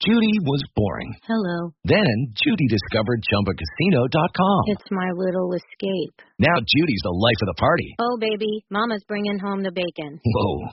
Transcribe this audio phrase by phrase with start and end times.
[0.00, 1.12] Judy was boring.
[1.28, 1.74] Hello.
[1.84, 4.60] Then Judy discovered ChumbaCasino.com.
[4.72, 6.22] It's my little escape.
[6.38, 7.94] Now Judy's the life of the party.
[8.00, 10.18] Oh, baby, Mama's bringing home the bacon.
[10.24, 10.72] Whoa,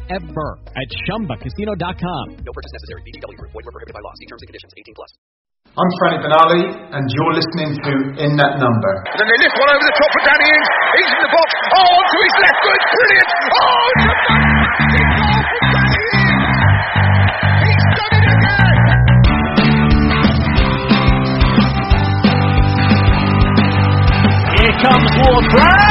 [0.09, 2.23] ever at ChumbaCasino.com.
[2.41, 3.01] No purchase necessary.
[3.05, 3.37] VGW.
[3.51, 4.13] Void were prohibited by law.
[4.17, 4.71] See terms and conditions.
[4.79, 5.11] 18 plus.
[5.71, 7.93] I'm Franny Benali, and you're listening to
[8.27, 8.93] In That Number.
[9.15, 10.69] Then they lift one over the top for Danny Ings.
[10.99, 11.47] He's in the box.
[11.71, 12.81] Oh, onto his left foot.
[12.91, 13.29] Brilliant.
[13.55, 14.15] Oh, it's a
[14.91, 16.51] fantastic goal from Danny Ings.
[17.61, 19.71] He's done it again.
[24.59, 25.90] Here comes Ward Prowse.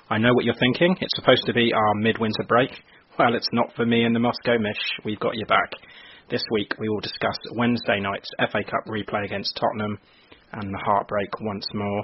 [0.11, 0.93] I know what you're thinking.
[0.99, 2.71] It's supposed to be our midwinter break.
[3.17, 4.75] Well, it's not for me and the Moscow Mish.
[5.05, 5.71] We've got you back.
[6.29, 9.97] This week we will discuss Wednesday night's FA Cup replay against Tottenham
[10.51, 12.03] and the heartbreak once more.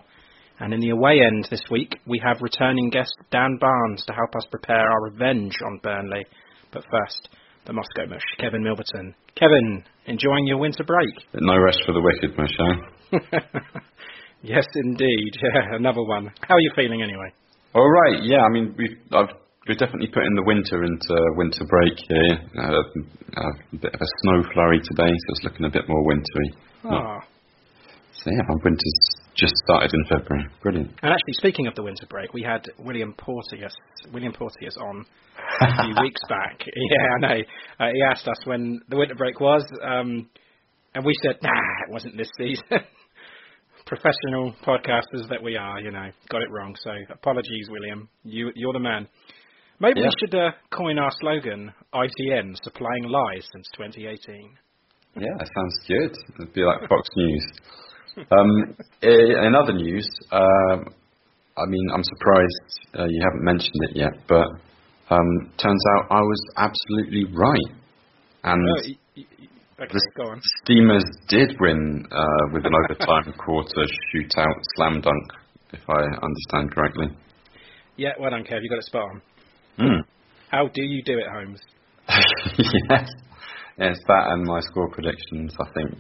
[0.62, 4.34] And in the away end this week, we have returning guest Dan Barnes to help
[4.38, 6.25] us prepare our revenge on Burnley.
[6.72, 7.28] But first,
[7.66, 9.16] the Moscow Mush, Kevin Milverton.
[9.35, 11.13] Kevin, enjoying your winter break?
[11.34, 13.51] No rest for the wicked, Michelle.
[14.44, 15.34] yes, indeed.
[15.44, 16.31] Yeah, another one.
[16.47, 17.34] How are you feeling anyway?
[17.73, 18.41] All right, yeah.
[18.44, 19.35] I mean, we've I've,
[19.67, 22.39] we're definitely putting the winter into winter break here.
[22.57, 22.81] Uh,
[23.35, 26.53] uh, a bit of a snow flurry today, so it's looking a bit more wintry.
[26.85, 27.19] Ah.
[28.13, 30.47] So yeah, our winter's just started in February.
[30.63, 30.89] Brilliant.
[31.03, 33.73] And actually, speaking of the winter break, we had William Porteous,
[34.11, 35.05] William Porteous on
[35.61, 36.63] a few weeks back.
[36.75, 37.41] Yeah, I know.
[37.79, 40.29] Uh, he asked us when the winter break was, um,
[40.95, 41.49] and we said, nah,
[41.88, 42.63] it wasn't this season.
[43.87, 46.75] Professional podcasters that we are, you know, got it wrong.
[46.83, 48.09] So apologies, William.
[48.25, 49.07] You, you're the man.
[49.79, 50.07] Maybe Yeah.
[50.07, 54.51] we should uh, coin our slogan, ITN, supplying lies since 2018.
[55.15, 56.17] Yeah, that sounds good.
[56.41, 57.45] It'd be like Fox News.
[58.31, 60.85] Um, in other news, um,
[61.55, 64.47] I mean, I'm surprised uh, you haven't mentioned it yet, but
[65.11, 67.77] um, turns out I was absolutely right.
[68.43, 68.89] And Oh,
[69.79, 70.41] okay, the go on.
[70.63, 75.23] Steamers did win uh, with an overtime quarter shootout slam dunk,
[75.73, 77.07] if I understand correctly.
[77.96, 78.59] Yeah, well done, Kev.
[78.61, 79.22] You got it spot on.
[79.79, 80.03] Mm.
[80.49, 81.61] How do you do it, Holmes?
[82.09, 83.09] yes.
[83.79, 85.55] Yes, that and my score predictions.
[85.59, 85.99] I think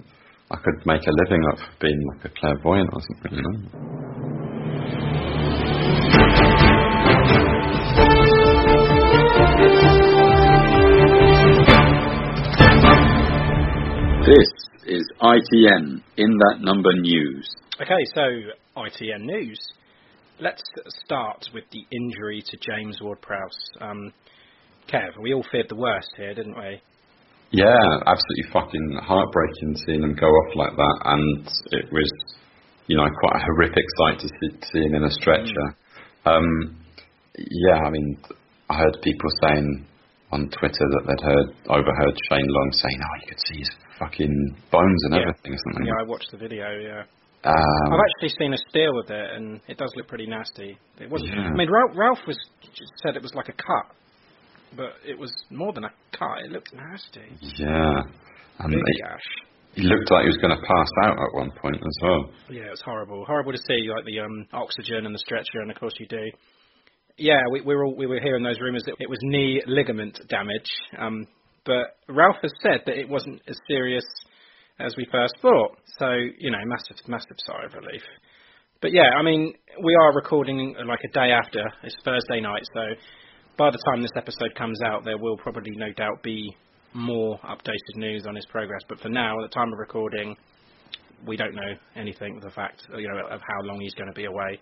[0.49, 4.36] I could make a living off being like a clairvoyant or something,
[14.27, 14.51] This
[14.87, 17.47] is ITN in that number news.
[17.81, 18.21] Okay, so
[18.75, 19.57] ITN News.
[20.41, 20.61] Let's
[21.05, 23.57] start with the injury to James Ward-Prowse.
[23.79, 24.11] Um,
[24.91, 26.81] Kev, we all feared the worst here, didn't we?
[27.51, 32.11] Yeah, absolutely fucking heartbreaking seeing him go off like that, and it was,
[32.87, 35.67] you know, quite a horrific sight to see, see him in a stretcher.
[36.25, 36.75] Um,
[37.37, 38.17] yeah, I mean,
[38.69, 39.87] I heard people saying
[40.31, 44.55] on Twitter that they'd heard overheard Shane Long saying, "Oh, you could see his fucking
[44.71, 45.21] bones and Yeah.
[45.21, 45.85] everything," or something.
[45.85, 46.67] Yeah, I watched the video.
[46.79, 47.03] Yeah.
[47.43, 50.77] Um, I've actually seen a still of it, and it does look pretty nasty.
[50.99, 51.23] It was.
[51.23, 51.47] Yeah.
[51.47, 52.37] I mean, Ralph, Ralph was
[53.03, 53.87] said it was like a cut,
[54.75, 56.39] but it was more than a cut.
[56.43, 57.21] It looked nasty.
[57.57, 58.01] yeah,
[58.59, 59.23] and Big he, gash.
[59.75, 62.31] he looked like he was going to pass out at one point as well.
[62.49, 63.23] Yeah, it was horrible.
[63.23, 66.29] Horrible to see, like the um, oxygen and the stretcher, and of course you do.
[67.17, 70.19] Yeah, we, we were all, we were hearing those rumours that it was knee ligament
[70.29, 70.69] damage,
[70.99, 71.25] um,
[71.65, 74.05] but Ralph has said that it wasn't as serious
[74.79, 75.77] as we first thought.
[75.97, 78.03] So you know, massive massive sigh of relief.
[78.81, 79.53] But yeah, I mean,
[79.83, 81.63] we are recording like a day after.
[81.83, 82.81] It's Thursday night, so
[83.57, 86.55] by the time this episode comes out, there will probably no doubt be
[86.93, 88.81] more updated news on his progress.
[88.87, 90.35] But for now, at the time of recording,
[91.25, 94.13] we don't know anything of the fact, you know, of how long he's going to
[94.13, 94.59] be away.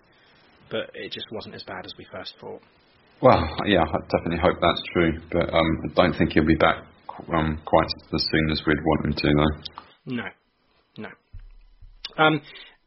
[0.70, 2.62] But it just wasn't as bad as we first thought.
[3.22, 6.84] Well, yeah, I definitely hope that's true, but um, I don't think he'll be back
[7.34, 10.16] um, quite as soon as we'd want him to, though.
[10.16, 10.24] No,
[10.98, 11.10] no.
[12.18, 12.42] Um,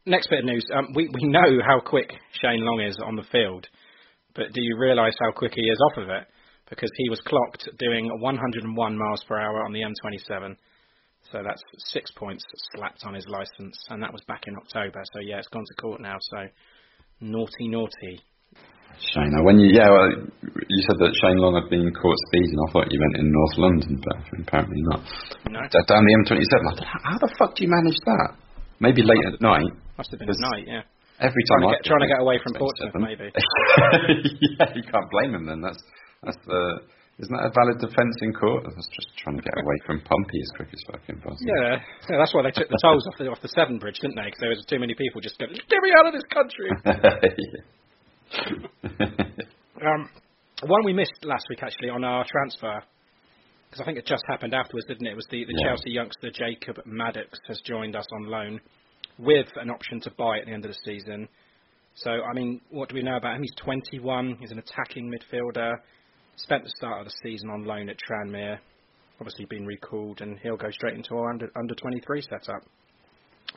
[0.05, 0.65] next bit of news.
[0.73, 2.11] Um, we we know how quick
[2.41, 3.67] Shane Long is on the field,
[4.35, 6.27] but do you realise how quick he is off of it?
[6.69, 10.55] Because he was clocked doing 101 miles per hour on the M27.
[11.31, 11.61] So that's
[11.91, 12.43] six points
[12.75, 15.01] slapped on his licence, and that was back in October.
[15.13, 16.17] So yeah, it's gone to court now.
[16.21, 16.37] So
[17.21, 18.21] naughty, naughty.
[18.99, 22.59] Shane, when you yeah, well, you said that Shane Long had been caught speeding.
[22.67, 24.99] I thought you meant in North London, but apparently not.
[25.47, 25.59] No.
[25.87, 26.83] Down the M27.
[26.83, 28.35] How the fuck do you manage that?
[28.81, 29.71] Maybe late at night.
[29.97, 30.83] Must have been at night, yeah.
[31.19, 33.07] Every Trying time to I get, trying to get away from Portsmouth, 27.
[33.07, 33.27] maybe.
[34.59, 35.59] yeah, you can't blame him then.
[35.61, 35.79] That's
[36.23, 36.83] that's the.
[37.19, 38.63] Isn't that a valid defence in court?
[38.63, 41.51] I was just trying to get away from Pompey as quick as fucking possible.
[41.51, 44.15] Yeah, yeah, that's why they took the tolls off the off the Severn Bridge, didn't
[44.15, 44.31] they?
[44.31, 46.71] Because there was too many people just going, "Get me out of this country."
[49.83, 50.09] um,
[50.63, 52.81] one we missed last week actually on our transfer,
[53.69, 55.11] because I think it just happened afterwards, didn't it?
[55.11, 55.69] It was the, the Yeah.
[55.75, 58.61] Chelsea youngster Jacob Maddox has joined us on loan
[59.17, 61.27] with an option to buy at the end of the season.
[61.95, 63.41] So, I mean, what do we know about him?
[63.41, 64.37] He's 21.
[64.39, 65.73] He's an attacking midfielder.
[66.43, 68.59] Spent the start of the season on loan at Tranmere.
[69.19, 72.63] Obviously been recalled, and he'll go straight into our under under 23 setup.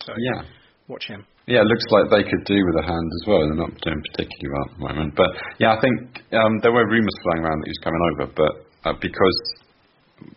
[0.00, 0.42] So yeah.
[0.88, 1.24] watch him.
[1.46, 3.38] Yeah, it looks like they could do with a hand as well.
[3.46, 5.14] They're not doing particularly well at the moment.
[5.14, 8.24] But yeah, I think um, there were rumours flying around that he was coming over,
[8.34, 8.52] but
[8.90, 9.38] uh, because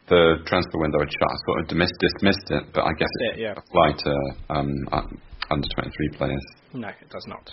[0.08, 2.64] the transfer window had shut, I sort of dismissed, dismissed it.
[2.74, 3.54] But I guess That's it, yeah.
[3.58, 4.14] apply to
[4.54, 5.02] um, uh,
[5.50, 6.46] under 23 players.
[6.74, 7.46] No, it does not.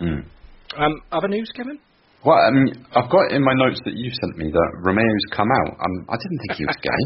[0.00, 0.24] Mm.
[0.80, 1.78] Um, other news, Kevin?
[2.24, 5.48] Well, I mean, I've got in my notes that you sent me that Romeu's come
[5.50, 5.76] out.
[5.76, 7.02] Um, I didn't think he was gay.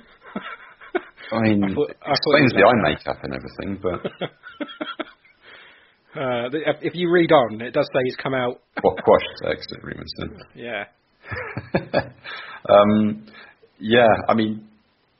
[1.32, 4.00] I mean, I thought- I explains the eye makeup and everything, but
[6.16, 6.46] Uh,
[6.80, 8.60] if- you read on, it does say he's come out.
[8.82, 10.30] what quashed exit rumours then.
[10.54, 10.84] Yeah.
[12.70, 13.26] um,
[13.80, 14.64] yeah, I mean,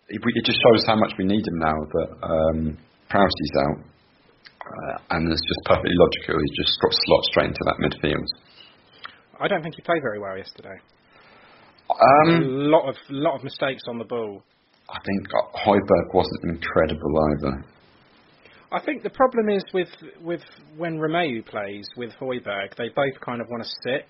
[0.09, 2.79] it, it just shows how much we need him now that um,
[3.11, 3.79] Prowsey's out,
[4.62, 6.38] uh, and it's just perfectly logical.
[6.41, 8.29] He just got slot straight into that midfield.
[9.41, 10.77] I don't think he played very well yesterday.
[11.91, 14.43] a Um, lot of lot of mistakes on the ball.
[14.89, 15.29] I think
[15.65, 17.65] Højbjerg wasn't incredible either.
[18.73, 19.89] I think the problem is with
[20.20, 20.43] with
[20.77, 24.06] when Romeu plays with Højbjerg, they both kind of want to sit,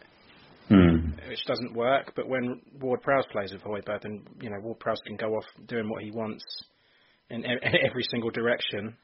[0.68, 1.10] Hmm.
[1.28, 2.12] which doesn't work.
[2.16, 5.44] But when Ward Prowse plays with Højbjerg, then you know Ward Prowse can go off
[5.66, 6.44] doing what he wants
[7.30, 7.44] in
[7.88, 8.96] every single direction.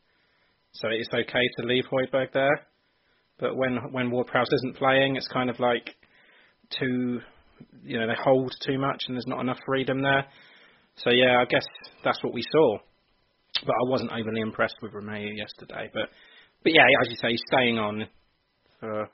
[0.73, 2.67] So it's okay to leave Højbjerg there.
[3.39, 5.95] But when when Ward Prowse isn't playing, it's kind of like
[6.79, 7.21] too,
[7.83, 10.27] you know, they hold too much and there's not enough freedom there.
[10.97, 11.67] So yeah, I guess
[12.05, 12.79] that's what we saw.
[13.65, 15.91] But I wasn't overly impressed with Romeu yesterday.
[15.93, 16.09] But
[16.63, 18.07] but yeah, as you say, he's staying on
[18.79, 19.09] for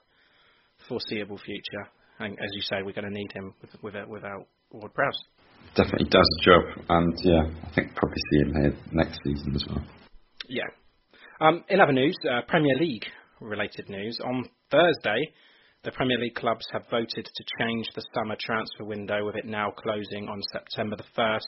[0.89, 1.91] foreseeable future.
[2.19, 5.25] And as you say, we're going to need him with, with without Ward Prowse.
[5.75, 9.65] Definitely does the job, and yeah, I think probably see him here next season as
[9.69, 9.85] well.
[10.49, 10.65] Yeah.
[11.41, 13.05] Um, in other news, uh, Premier League
[13.41, 14.19] related news.
[14.25, 15.33] On Thursday,
[15.87, 19.71] the Premier League clubs have voted to change the summer transfer window, with it now
[19.71, 21.47] closing on September the 1st,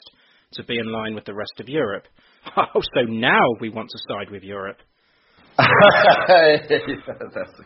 [0.53, 2.07] to be in line with the rest of Europe.
[2.55, 4.77] Oh, so now we want to side with Europe.
[5.59, 6.57] I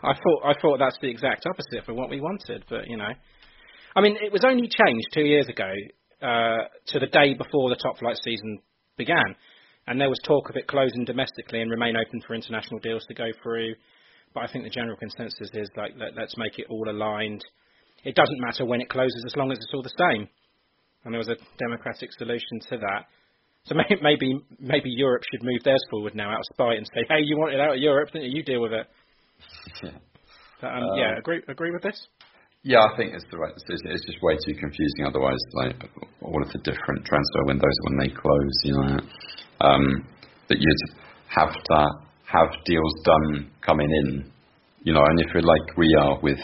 [0.02, 3.12] thought I thought that's the exact opposite for what we wanted, but you know,
[3.94, 5.70] I mean, it was only changed two years ago
[6.20, 8.58] uh, to the day before the top flight season
[8.98, 9.36] began,
[9.86, 13.14] and there was talk of it closing domestically and remain open for international deals to
[13.14, 13.74] go through.
[14.34, 17.44] But I think the general consensus is like let, let's make it all aligned.
[18.04, 20.28] It doesn't matter when it closes as long as it's all the same.
[21.04, 23.06] and there was a democratic solution to that.
[23.66, 27.20] So maybe maybe Europe should move theirs forward now out of spite and say, hey,
[27.24, 28.10] you want it out of Europe?
[28.14, 28.86] You deal with it.
[29.82, 29.90] Yeah.
[30.60, 32.08] But, um, Um, yeah, agree agree with this.
[32.62, 33.92] Yeah, I think it's the right decision.
[33.92, 35.42] It's just way too confusing otherwise.
[35.52, 35.76] Like
[36.22, 38.96] all of the different transfer windows when they close, you know,
[39.60, 40.08] um,
[40.48, 40.84] that you'd
[41.28, 41.78] have to
[42.26, 44.30] have deals done coming in,
[44.82, 45.04] you know.
[45.04, 46.38] And if we're like we are with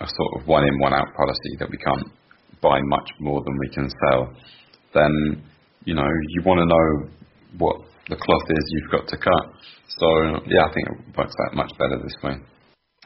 [0.00, 2.08] a sort of one in one out policy that we can't
[2.60, 4.32] buy much more than we can sell,
[4.94, 5.42] then
[5.84, 7.10] you know you want to know
[7.58, 7.76] what
[8.08, 9.44] the cloth is you've got to cut.
[9.88, 10.06] So
[10.46, 12.34] yeah, I think it works out much better this way.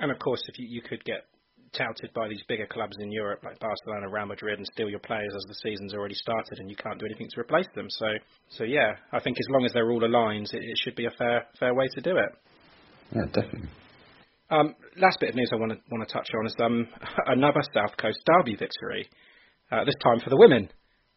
[0.01, 1.27] And of course, if you, you could get
[1.75, 5.33] touted by these bigger clubs in Europe like Barcelona, Real Madrid, and steal your players
[5.37, 7.87] as the season's already started, and you can't do anything to replace them.
[7.91, 8.07] So,
[8.51, 11.11] so yeah, I think as long as they're all aligned, it, it should be a
[11.11, 12.31] fair fair way to do it.
[13.15, 13.69] Yeah, definitely.
[14.51, 16.89] Um, last bit of news I want to want to touch on is um,
[17.27, 19.09] another South Coast derby victory.
[19.71, 20.69] Uh, this time for the women,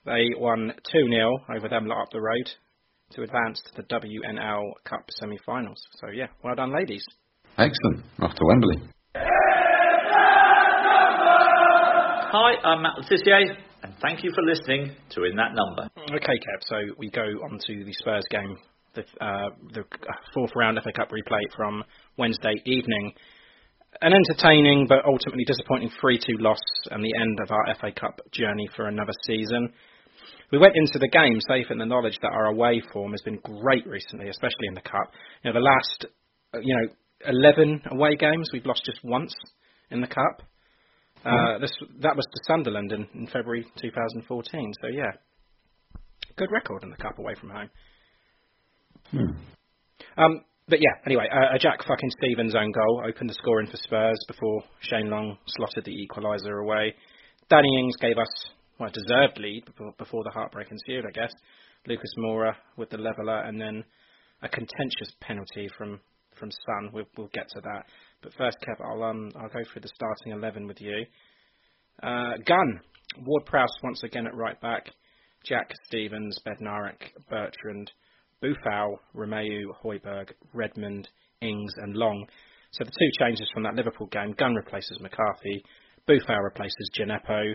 [0.06, 2.50] they won two 0 over them lot up the road
[3.12, 5.82] to advance to the WNL Cup semi-finals.
[5.96, 7.06] So yeah, well done, ladies.
[7.58, 8.06] Excellent.
[8.20, 8.90] Off to Wembley.
[12.30, 15.90] Hi, I'm Matt Le Tissier, and thank you for listening to In That Number.
[16.14, 16.60] Okay, Kev.
[16.66, 18.58] So we go on to the Spurs game,
[18.96, 19.86] the uh, the
[20.34, 21.86] fourth round FA Cup replay from
[22.18, 23.14] Wednesday evening.
[24.02, 26.60] An entertaining but ultimately disappointing 3-2 loss
[26.92, 29.72] and the end of our FA Cup journey for another season.
[30.52, 33.40] We went into the game safe in the knowledge that our away form has been
[33.62, 35.14] great recently, especially in the cup.
[35.46, 36.06] You know, the last,
[36.54, 36.90] uh, you know,
[37.26, 39.34] 11 away games we've lost just once
[39.92, 40.44] in the cup.
[41.26, 44.74] Uh, this that was to Sunderland in, in February 2014.
[44.82, 45.12] So yeah,
[46.38, 47.70] good record in the cup away from home.
[50.18, 53.78] Um, but yeah, anyway, uh, a Jack fucking Stephens own goal opened the scoring for
[53.78, 56.94] Spurs before Shane Long slotted the equaliser away.
[57.50, 58.28] Danny Ings gave us
[58.80, 61.32] well, a deserved lead before, before the heartbreak ensued, I guess.
[61.88, 63.84] Lucas Moura with the leveller, and then
[64.42, 66.00] a contentious penalty from
[66.40, 66.92] from Son.
[66.94, 67.86] We'll, we'll get to that.
[68.22, 71.06] But first, Kev, I'll um I'll go through the starting eleven with you.
[72.02, 72.80] Uh, Gunn,
[73.26, 74.90] Ward Prowse once again at right back.
[75.44, 77.92] Jack Stephens, Bednarek, Bertrand,
[78.44, 81.08] Boufal, Romeu, Højbjerg, Redmond,
[81.42, 82.26] Ings, and Long.
[82.72, 85.64] So the two changes from that Liverpool game: Gunn replaces McCarthy,
[86.08, 87.54] Boufal replaces Djenepo.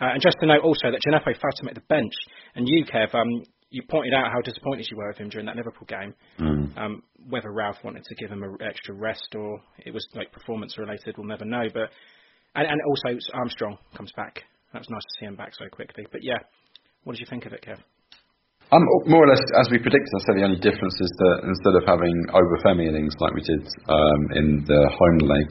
[0.00, 2.12] Uh, and just to note also that Djenepo failed to make the bench,
[2.56, 3.44] and you, Kev, um,
[3.74, 6.14] you pointed out how disappointed you were with him during that Liverpool game.
[6.38, 6.78] Mm.
[6.78, 10.78] Um, whether Ralph wanted to give him an extra rest or it was like performance
[10.78, 11.66] related, we'll never know.
[11.74, 11.90] But
[12.54, 14.42] and, and also Armstrong comes back.
[14.72, 16.06] That was nice to see him back so quickly.
[16.10, 16.38] But yeah,
[17.02, 17.82] what did you think of it, Kev?
[18.70, 21.74] Um, more or less, as we predicted, I said the only difference is that instead
[21.74, 25.46] of having Obafemi Ings like we did um, in the home leg,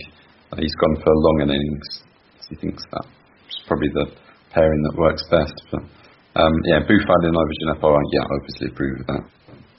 [0.51, 1.87] uh, he's gone for Long Ings.
[2.49, 4.15] He thinks that's probably the
[4.51, 5.55] pairing that works best.
[5.71, 5.83] But
[6.35, 9.23] um, yeah, Boufal and over Djenepo, I yeah, obviously approve of that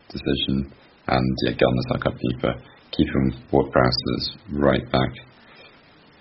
[0.08, 0.70] decision.
[1.06, 2.54] And yeah, Gunn as our keeper,
[2.92, 5.10] keeping Ward Prowse as right back.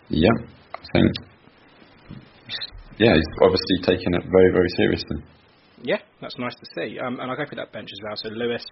[0.10, 0.34] Yeah,
[0.74, 1.12] I think.
[2.98, 5.18] Yeah, he's obviously taking it very, very seriously.
[5.84, 7.00] Yeah, that's nice to see.
[7.00, 8.16] Um, and I'll go for that bench as well.
[8.16, 8.66] So Lewis,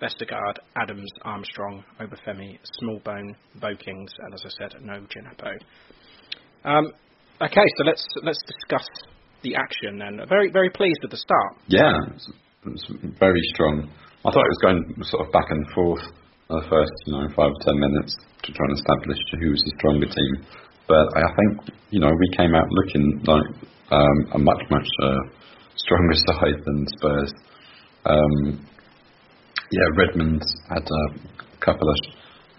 [0.00, 5.58] Vestergaard, Adams, Armstrong, Obafemi, Smallbone, Vokins, and as I said, no Djenepo.
[6.64, 6.92] Um,
[7.40, 8.86] okay, so let's let's discuss
[9.42, 11.52] the action and Very very pleased with the start.
[11.68, 12.84] Yeah, it was,
[13.18, 13.88] very strong.
[14.24, 16.02] I thought it was going sort of back and forth
[16.48, 19.72] the first, you know, five or ten minutes to try and establish who was the
[19.78, 20.32] stronger team.
[20.86, 23.48] But I think, you know, we came out looking like
[23.90, 25.22] um, a much, much uh,
[25.74, 27.32] stronger side than Spurs.
[28.04, 28.66] Um,
[29.70, 31.96] yeah, Redmond had a couple of,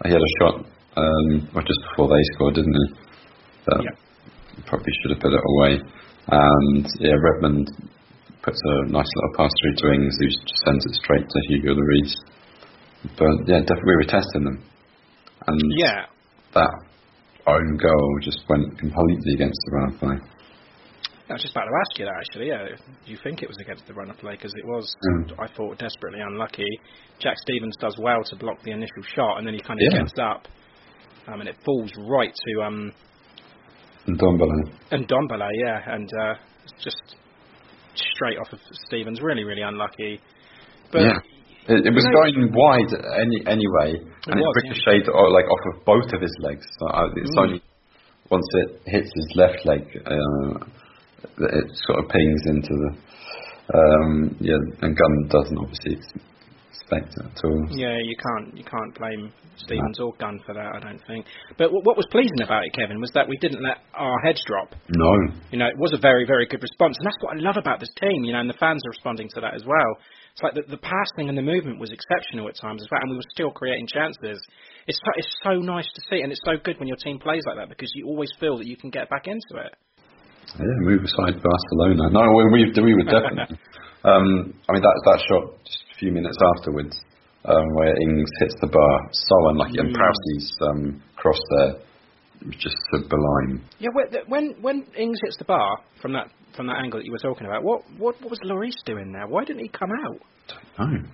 [0.04, 0.54] he had a shot
[0.96, 2.86] um, just before they scored, didn't he?
[3.66, 3.96] That
[4.66, 5.80] probably should have put it away.
[6.30, 7.70] And yeah, Redmond
[8.42, 11.74] puts a nice little pass through to Ings, who just sends it straight to Hugo
[11.74, 12.12] Lloris.
[13.16, 14.62] But yeah, definitely we were testing them,
[15.46, 16.06] and Yeah,
[16.54, 16.70] that
[17.46, 20.16] own goal just went completely against the run of play.
[21.30, 22.48] I was just about to ask you that actually.
[22.48, 22.64] Yeah,
[23.04, 24.32] do you think it was against the run of play?
[24.32, 25.32] Because it was, Mm.
[25.38, 26.68] I thought, desperately unlucky.
[27.20, 29.98] Jack Stephens does well to block the initial shot, and then he kind of Yeah.
[30.02, 30.48] gets up,
[31.28, 32.92] um, and it falls right to um,
[34.08, 34.72] Ndombele.
[34.90, 36.34] and Dombele, yeah, and uh,
[36.82, 37.16] just
[37.94, 39.20] straight off of Stephens.
[39.20, 40.20] Really, really unlucky.
[40.92, 41.18] But yeah.
[41.68, 42.88] It, it was going wide
[43.20, 44.70] any, anyway, and it, was, yeah.
[44.72, 46.64] ricocheted uh, like off of both of his legs.
[46.80, 47.42] So I, it's Mm.
[47.42, 47.62] only
[48.30, 50.64] once it hits his left leg, uh,
[51.36, 52.90] that it sort of pings into the.
[53.68, 55.98] Um, yeah, and Gunn doesn't obviously
[56.96, 57.66] at all.
[57.70, 60.74] Yeah, you can't you can't blame Stephens or Gunn for that.
[60.74, 61.26] I don't think.
[61.56, 64.42] But w- what was pleasing about it, Kevin, was that we didn't let our heads
[64.46, 64.74] drop.
[64.88, 65.12] No.
[65.50, 67.80] You know, it was a very very good response, and that's what I love about
[67.80, 68.24] this team.
[68.24, 69.98] You know, and the fans are responding to that as well.
[70.32, 73.10] It's like the, the passing and the movement was exceptional at times as well, and
[73.10, 74.38] we were still creating chances.
[74.86, 77.42] It's so, it's so nice to see, and it's so good when your team plays
[77.44, 79.74] like that because you always feel that you can get back into it.
[80.54, 82.08] Yeah, move aside Barcelona.
[82.10, 83.58] No, we we, we were definitely.
[84.04, 86.96] um, I mean that that shot just few minutes afterwards,
[87.44, 89.98] um, where Ings hits the bar, so unlucky, and Mm.
[89.98, 91.74] Prowsey's um, cross there
[92.46, 93.64] was just sublime.
[93.78, 97.12] Yeah, when when when Ings hits the bar from that from that angle that you
[97.12, 99.26] were talking about, what what, what was Lloris doing there?
[99.26, 100.20] Why didn't he come out?
[100.78, 101.08] No,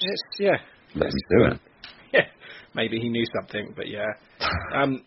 [0.00, 0.56] It's yeah,
[0.94, 1.60] let him do it.
[2.12, 2.26] yeah.
[2.74, 4.06] Maybe he knew something, but yeah.
[4.74, 5.02] Um,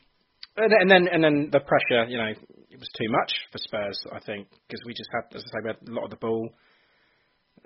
[0.58, 2.28] and then- and then and then the pressure, you know,
[2.70, 5.60] it was too much for Spurs, I think, because we just had, as I say,
[5.64, 6.50] we had a lot of the ball.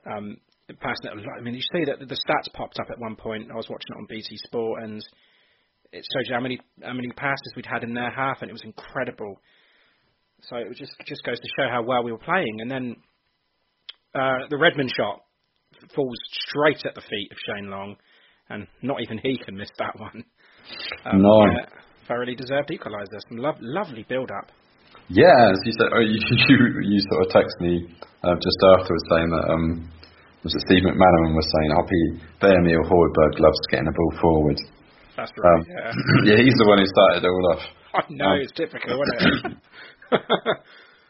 [0.05, 0.37] Um,
[0.73, 1.37] passing it a lot.
[1.37, 3.51] I mean, you see that the stats popped up at one point.
[3.51, 5.01] I was watching it on BT Sport, and
[5.91, 8.53] it showed you how many how many passes we'd had in their half, and it
[8.53, 9.39] was incredible.
[10.41, 12.57] So it just just goes to show how well we were playing.
[12.61, 12.95] And then
[14.13, 15.21] uh, the Redmond shot
[15.95, 16.17] falls
[16.49, 17.95] straight at the feet of Shane Long,
[18.49, 20.23] and not even he can miss that one.
[21.05, 21.45] Um, No.
[21.45, 21.65] yeah,
[22.07, 23.19] thoroughly deserved equaliser.
[23.29, 24.51] Some lo- lovely build up.
[25.09, 26.17] Yeah, as you said, oh, you,
[26.49, 27.85] you you sort of text me
[28.23, 29.91] uh, just afterwards saying that um,
[30.45, 32.03] was it Steve McManaman was saying, "I'll be
[32.39, 34.57] Højbjerg loves getting the ball forward."
[35.17, 35.57] That's right.
[35.57, 35.91] Um, yeah.
[36.29, 37.63] yeah, he's the one who started it all off.
[37.95, 39.57] I know Um, it's typical, isn't it?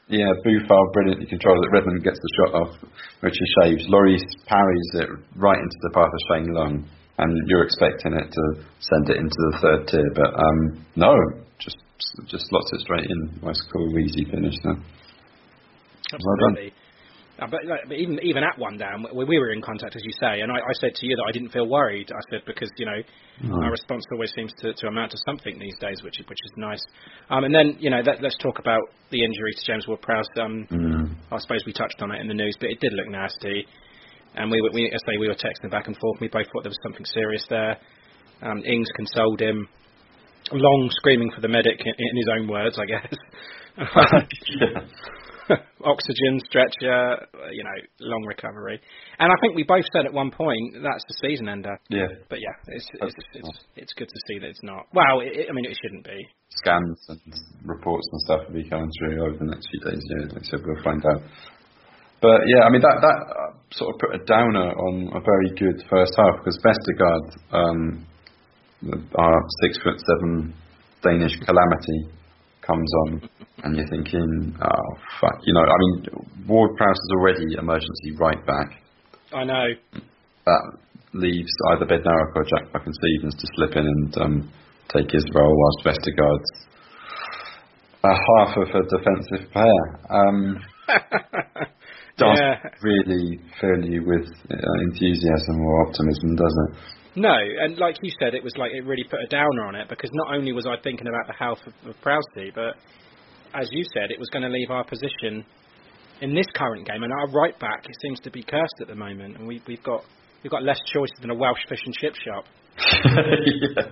[0.07, 1.71] Yeah, Boufal brilliantly controls it.
[1.73, 2.73] Redmond gets the shot off,
[3.21, 3.87] which is shaves.
[3.89, 6.85] Lloris parries it right into the path of Shane Long,
[7.17, 8.43] and you're expecting it to
[8.85, 11.09] send it into the third tier, but um, no,
[11.57, 11.77] just
[12.29, 13.39] just slots it straight in.
[13.41, 14.77] Nice, cool, easy finish there.
[14.77, 16.53] Well done.
[16.53, 16.73] Absolutely.
[17.37, 20.01] Uh, but, like, but even even at one down, we, we were in contact, as
[20.05, 22.09] you say, and I, I said to you that I didn't feel worried.
[22.09, 22.99] I said because you know
[23.43, 23.61] No.
[23.63, 26.51] our response always seems to, to amount to something these days, which is which is
[26.55, 26.79] nice.
[27.29, 28.79] Um, and then you know let, let's talk about
[29.11, 30.27] the injury to James Ward-Prowse.
[30.39, 31.15] Um, Mm.
[31.31, 33.65] I suppose we touched on it in the news, but it did look nasty.
[34.35, 36.19] And we, were- we as I say, we were texting back and forth.
[36.21, 37.77] We both thought there was something serious there.
[38.41, 39.67] Um, Ings consoled him.
[40.51, 43.13] Long screaming for the medic in, in his own words, I guess.
[45.83, 48.79] Oxygen, stretcher, you know, long recovery.
[49.19, 51.77] And I think we both said at one point that's the season ender.
[51.89, 52.07] Yeah.
[52.29, 54.87] But yeah, it's it's it's, it's good to see that it's not.
[54.93, 56.17] Well, it, I mean, it shouldn't be.
[56.61, 57.19] Scans and
[57.63, 60.01] reports and stuff will be coming through over the next few days.
[60.09, 61.21] Yeah, like I said, we'll find out.
[62.21, 65.51] But yeah, I mean that that uh, sort of put a downer on a very
[65.59, 68.07] good first half because Vestergaard, um,
[69.13, 70.55] our six foot seven
[71.03, 72.09] Danish calamity,
[72.65, 73.29] comes on,
[73.63, 74.89] and you're thinking, oh
[75.21, 78.81] fuck, you know, I mean, Ward Prowse is already emergency right back.
[79.33, 79.67] I know.
[80.45, 80.63] That
[81.13, 84.51] leaves either Bednarek or Jack Buck and Stephens to slip in and um,
[84.89, 86.65] take his role, whilst Vestergaard's
[88.03, 89.85] a half of a defensive player.
[90.09, 90.59] Um,
[92.17, 92.59] doesn't Yeah.
[92.83, 94.55] really fill you with uh,
[94.91, 96.77] enthusiasm or optimism, does it?
[97.15, 99.87] No, and like you said, it was like it really put a downer on it
[99.87, 102.75] because not only was I thinking about the health of, of Prowsey, but
[103.53, 105.45] as you said, it was going to leave our position
[106.21, 108.95] in this current game, and our right back it seems to be cursed at the
[108.95, 110.03] moment, and we, we've got
[110.43, 112.45] we've got less choices than a Welsh fish and chip shop.
[113.05, 113.83] yeah.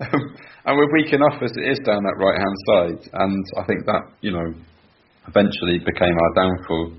[0.00, 3.64] Um, and we're weak enough as it is down that right hand side, and I
[3.66, 4.54] think that you know
[5.26, 6.92] eventually became our downfall.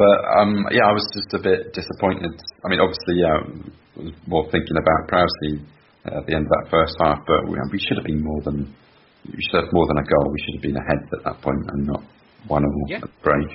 [0.00, 2.32] But um, yeah, I was just a bit disappointed.
[2.64, 3.36] I mean, obviously, yeah,
[4.00, 5.60] was more thinking about Prowsey
[6.08, 8.72] at the end of that first half, but we, we should have been more than
[9.28, 10.32] we should have more than a goal.
[10.32, 12.02] We should have been ahead at that point and not
[12.48, 13.04] one all Yeah.
[13.04, 13.48] at the break.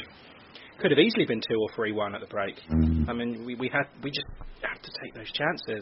[0.78, 2.62] Could have easily been two or three one at the break.
[2.70, 3.10] Mm.
[3.10, 4.30] I mean, we, we had we just
[4.62, 5.82] have to take those chances.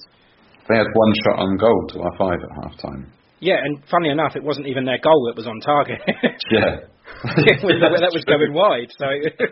[0.69, 3.11] They had one shot on goal to our five at half time.
[3.43, 5.99] Yeah, and funnily enough, it wasn't even their goal that was on target.
[6.47, 6.87] Yeah.
[7.23, 8.87] was, that was going wide.
[8.97, 9.05] So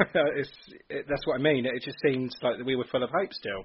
[0.36, 0.50] it's,
[0.88, 1.66] it, that's what I mean.
[1.66, 3.64] It just seems like we were full of hope still.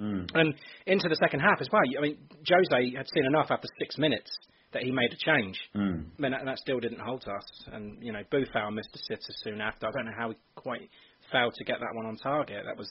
[0.00, 0.28] Mm.
[0.34, 0.54] And
[0.86, 1.82] into the second half as well.
[1.98, 4.30] I mean, Jose had seen enough after six minutes
[4.72, 5.58] that he made a change.
[5.74, 6.04] Mm.
[6.18, 7.44] I mean, and that still didn't halt us.
[7.72, 9.86] And you know, Boufal missed a sitter soon after.
[9.86, 10.88] I don't know how he quite
[11.32, 12.64] failed to get that one on target.
[12.66, 12.88] That was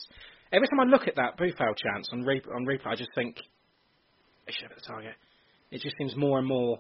[0.52, 3.38] every time I look at that Boufal chance on re- on replay, I just think
[4.48, 5.14] he should have hit the target.
[5.72, 6.80] It just seems more and more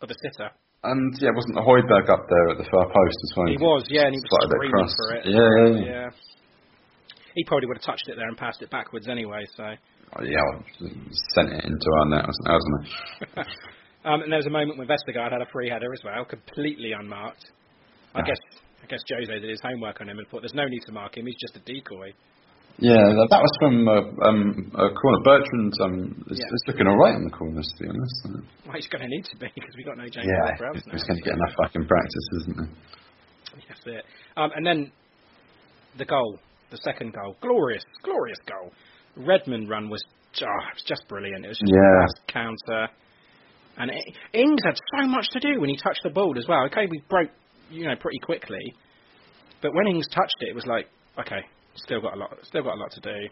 [0.00, 0.50] of a sitter.
[0.84, 3.48] And yeah, wasn't the Højbjerg up there at the far post as well?
[3.50, 5.22] He was, yeah, and he was screaming for it.
[5.26, 5.90] Yeah, yeah, yeah.
[5.90, 6.08] yeah.
[7.34, 9.44] He probably would have touched it there and passed it backwards anyway.
[9.56, 9.64] So,
[10.16, 10.62] Oh, yeah, well,
[11.34, 12.52] sent it into our net, wasn't it?
[12.52, 13.46] Wasn't it?
[14.08, 16.92] um, and there was a moment when Vestergaard had a free header as well, completely
[16.92, 17.44] unmarked.
[18.14, 18.26] I Yeah.
[18.26, 18.38] guess
[18.82, 21.18] I guess Jose did his homework on him and thought there's no need to mark
[21.18, 21.26] him.
[21.26, 22.14] He's just a decoy.
[22.78, 25.18] Yeah, that, that was from uh, um, a corner.
[25.26, 26.46] Bertrand um, is, Yeah.
[26.54, 28.46] is looking all right in the corners, to be honest.
[28.66, 30.92] Well, he's going to need to be because we've got no James Yeah, Ward-Prowse now.
[30.94, 32.66] he's going to get enough back in practice, isn't he?
[33.66, 34.04] That's it.
[34.36, 34.92] Um, and then
[35.98, 36.38] the goal,
[36.70, 38.70] the second goal, glorious, glorious goal.
[39.26, 40.04] Redmond run was,
[40.40, 41.44] oh, it was just brilliant.
[41.44, 41.82] It was just Yeah.
[41.82, 42.88] a fast counter.
[43.78, 46.62] And I- Ings had so much to do when he touched the ball as well.
[46.66, 47.30] Okay, we broke,
[47.70, 48.72] you know, pretty quickly,
[49.62, 50.86] but when Ings touched it, it was like,
[51.18, 51.42] okay,
[51.78, 53.28] still got a lot, still got a lot to do.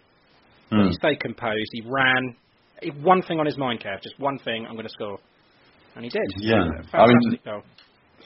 [0.70, 0.86] But Hmm.
[0.88, 1.70] he stayed composed.
[1.72, 2.34] He ran.
[2.82, 4.66] He, one thing on his mind, Kev, just one thing.
[4.66, 5.18] I'm going to score,
[5.94, 6.26] and he did.
[6.38, 6.66] Yeah.
[6.92, 7.62] I mean, goal.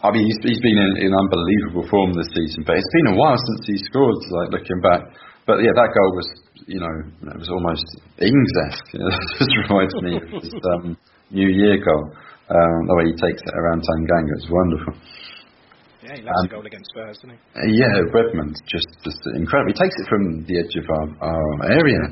[0.02, 3.16] I mean, he's, he's been in, in unbelievable form this season, but it's been a
[3.20, 5.02] while since he scored, like looking back.
[5.46, 6.28] But yeah, that goal was,
[6.66, 6.94] you know,
[7.32, 7.84] it was almost
[8.16, 8.88] Ings-esque.
[8.94, 10.96] You know, it just reminds me of his um,
[11.30, 12.04] New Year goal.
[12.48, 14.94] Um, the way he takes it around Tanganga, it's wonderful.
[16.10, 17.36] Yeah, he loves um, a goal against Spurs, doesn't he?
[17.54, 19.70] Uh, yeah, Redmond, just, just incredible.
[19.72, 22.02] He takes it from the edge of our, our area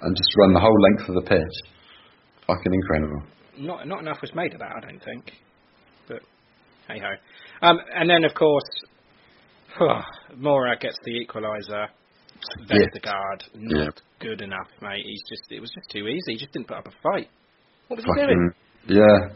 [0.00, 1.56] and just run the whole length of the pitch.
[2.46, 3.22] Fucking incredible.
[3.58, 5.32] not not enough was made of that, I don't think.
[6.08, 6.20] But
[6.88, 7.12] hey ho.
[7.66, 8.64] Um, and then of course,
[10.36, 11.88] Moura gets the equaliser.
[12.68, 13.84] Vestergaard Yeah.
[13.86, 15.04] not good enough, mate.
[15.06, 16.32] He's just it was just too easy.
[16.32, 17.28] He just didn't put up a fight.
[17.88, 18.50] What was he doing?
[18.88, 19.28] yeah.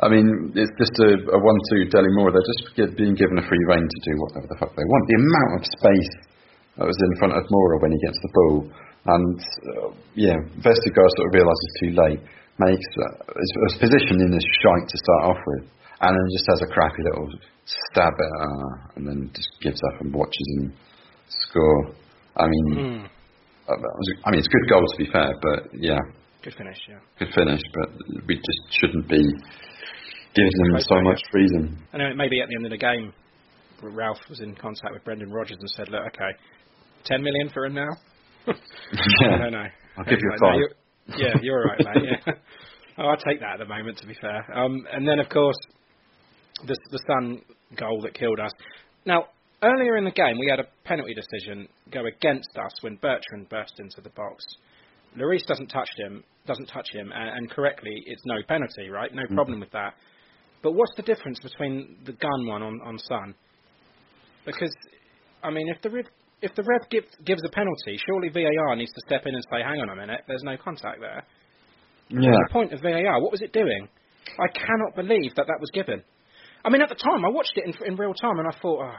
[0.00, 2.32] I mean, it's just a, a one-two Dele Moura.
[2.32, 5.02] They're just get, being given a free rein to do whatever the fuck they want.
[5.06, 6.12] The amount of space
[6.78, 8.56] that was in front of Moura when he gets the ball,
[9.12, 12.22] and uh, yeah, Vestergaard sort of realises too late,
[12.58, 15.64] makes uh, his, his position in his shite to start off with,
[16.00, 17.28] and then just has a crappy little
[17.66, 20.72] stab at, uh, and then just gives up and watches him
[21.28, 21.94] score.
[22.36, 23.06] I mean,
[23.68, 26.00] was, I mean, it's a good goal to be fair, but yeah,
[26.42, 26.98] Good finish, yeah.
[27.18, 27.90] good finish, but
[28.26, 29.22] we just shouldn't be
[30.34, 31.78] giving them so much freedom.
[31.92, 33.12] I know maybe at the end of the game,
[33.82, 36.30] Ralph was in contact with Brendan Rodgers and said, "Look, okay,
[37.04, 37.88] ten million for him now."
[38.46, 39.66] I don't know.
[39.98, 40.56] I'll give you no, five.
[40.56, 40.74] you're-
[41.18, 42.18] yeah, you're all right, mate.
[42.26, 42.32] Yeah.
[42.98, 44.46] oh, I'll take that at the moment, to be fair.
[44.56, 45.56] Um, and then, of course,
[46.66, 47.42] the the Son
[47.76, 48.52] goal that killed us.
[49.04, 49.26] Now,
[49.62, 53.74] earlier in the game, we had a penalty decision go against us when Bertrand burst
[53.78, 54.44] into the box.
[55.16, 59.14] Lloris doesn't touch him, doesn't touch him, and, and correctly, it's no penalty, right?
[59.14, 59.34] No mm-hmm.
[59.34, 59.94] problem with that.
[60.62, 63.34] But what's the difference between the Gunn one on on Son?
[64.46, 64.74] Because,
[65.42, 66.06] I mean, if the ref,
[66.40, 69.62] if the ref gives gives a penalty, surely VAR needs to step in and say,
[69.62, 71.24] "Hang on a minute, there's no contact there."
[72.08, 72.30] Yeah.
[72.30, 73.20] What's the point of VAR?
[73.20, 73.88] What was it doing?
[74.38, 76.02] I cannot believe that that was given.
[76.64, 78.82] I mean, at the time, I watched it in, in real time, and I thought,
[78.84, 78.98] "Oh,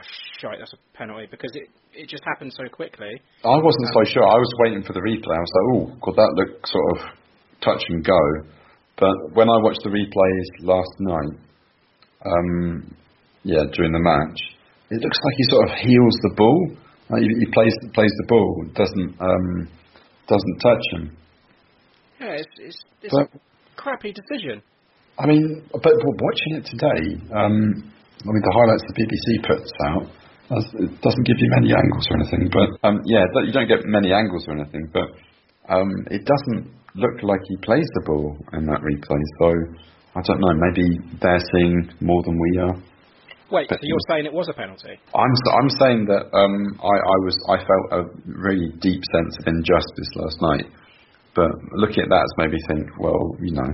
[0.58, 3.12] that's a penalty," because it it just happened so quickly.
[3.44, 4.24] I wasn't so sure.
[4.24, 5.32] I was waiting for the replay.
[5.36, 6.98] I was like, oh, could that look sort of
[7.62, 8.20] touch and go?
[8.98, 11.34] But when I watched the replays last night,
[12.26, 12.96] um,
[13.42, 14.38] yeah, during the match,
[14.90, 16.76] it looks like he sort of heals the ball.
[17.10, 19.68] Like he, he plays plays the ball, doesn't um,
[20.28, 21.16] doesn't touch him.
[22.20, 23.40] Yeah, it's it's, it's But- a
[23.76, 24.62] crappy decision.
[25.16, 27.54] I mean, but, but watching it today, um,
[27.86, 30.10] I mean, the highlights the BBC puts out,
[30.54, 32.48] that's- it doesn't give you many angles or anything.
[32.50, 34.88] But um, yeah, you don't get many angles or anything.
[34.92, 35.08] But
[35.68, 39.22] um, it doesn't look like he plays the ball in that replay.
[39.40, 39.48] So
[40.14, 40.54] I don't know.
[40.70, 40.86] Maybe
[41.20, 42.76] they're seeing more than we are.
[43.50, 44.96] Wait, so you're saying it was a penalty?
[45.14, 49.36] I'm s- I'm saying that um, I, I was I felt a really deep sense
[49.38, 50.66] of injustice last night.
[51.34, 53.68] But looking at that has made me think, well, you know,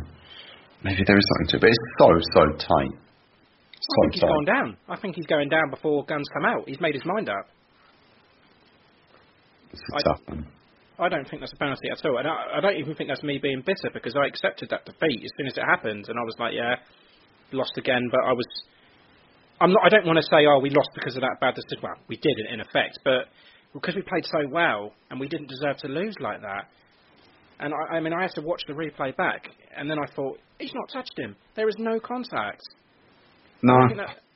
[0.82, 1.60] maybe there is something to it.
[1.60, 2.94] But it's so so tight.
[3.80, 4.76] I think he's gone down.
[4.88, 6.68] I think he's going down before Gunn's come out.
[6.68, 7.46] He's made his mind up.
[9.72, 10.46] It's I- a tough one.
[10.98, 13.22] I don't think that's a penalty at all, and I, I don't even think that's
[13.22, 16.22] me being bitter because I accepted that defeat as soon as it happened, and I
[16.22, 16.74] was like, yeah,
[17.52, 18.02] lost again.
[18.10, 18.44] But I was,
[19.62, 19.80] I'm not.
[19.82, 21.80] I don't want to say, oh, we lost because of that bad decision.
[21.82, 23.32] Well, we did in effect, but
[23.72, 26.68] because we played so well and we didn't deserve to lose like that.
[27.60, 30.38] And I, I mean, I had to watch the replay back, and then I thought
[30.58, 31.34] he's not touched him.
[31.56, 32.60] There is no contact.
[33.62, 33.76] No.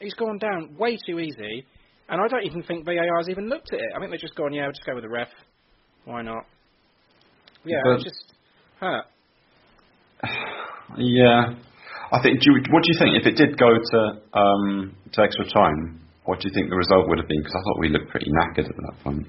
[0.01, 1.65] He's gone down way too easy,
[2.09, 3.87] and I don't even think VAR's even looked at it.
[3.97, 5.29] I think they've just gone, yeah, we'll just go with the ref.
[6.05, 6.45] Why not?
[7.65, 8.35] Yeah, But- it's just
[8.81, 9.05] hurt.
[10.99, 11.55] Yeah,
[12.13, 12.41] I think.
[12.41, 13.99] Do you, what do you think if it did go to
[14.39, 15.99] um, to extra time?
[16.25, 17.41] What do you think the result would have been?
[17.41, 19.27] Because I thought we looked pretty knackered at that point.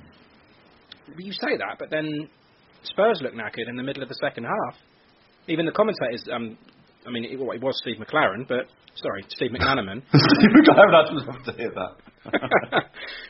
[1.18, 2.30] You say that, but then
[2.84, 4.76] Spurs looked knackered in the middle of the second half.
[5.48, 6.58] Even the commentators, um,
[7.06, 8.66] I mean, it, it was Steve McLaren, but
[8.96, 10.02] sorry, Steve McManaman.
[10.14, 11.94] I'd love to hear that.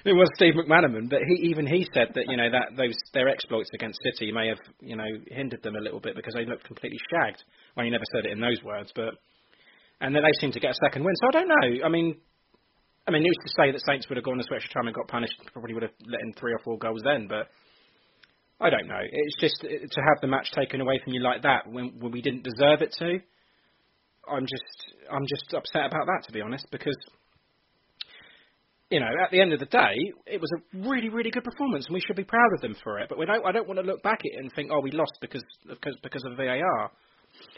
[0.06, 3.28] it was Steve McManaman, but he even he said that you know that those their
[3.28, 6.64] exploits against City may have you know hindered them a little bit because they looked
[6.64, 7.44] completely shagged.
[7.76, 9.16] Well, he never said it in those words, but
[10.02, 11.14] and then they seemed to get a second win.
[11.22, 11.86] So I don't know.
[11.86, 12.16] I mean,
[13.08, 15.08] I mean, who's to say that Saints would have gone to extra time and got
[15.08, 15.36] punished?
[15.52, 17.48] Probably would have let in three or four goals then, but
[18.60, 19.02] I don't know.
[19.02, 22.12] It's just uh, to have the match taken away from you like that when when
[22.12, 23.20] we didn't deserve it to.
[24.32, 26.98] I'm just I'm just upset about that to be honest because
[28.90, 31.86] you know at the end of the day it was a really really good performance
[31.88, 33.10] and we should be proud of them for it.
[33.10, 34.92] But we don't I don't want to look back at it and think oh we
[34.92, 36.92] lost because because because of VAR.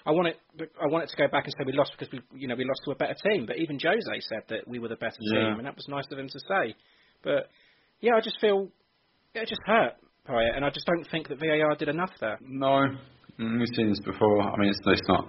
[0.07, 0.37] I want it.
[0.81, 2.63] I want it to go back and say we lost because we, you know, we
[2.65, 3.45] lost to a better team.
[3.45, 5.49] But even Jose said that we were the better Yeah.
[5.49, 6.73] team, and that was nice of him to say.
[7.23, 7.49] But
[8.01, 8.69] yeah, I just feel
[9.35, 9.93] it just hurt
[10.27, 12.39] by it, and I just don't think that VAR did enough there.
[12.41, 12.87] No,
[13.37, 14.41] we've seen this before.
[14.41, 15.27] I mean, it's, it's not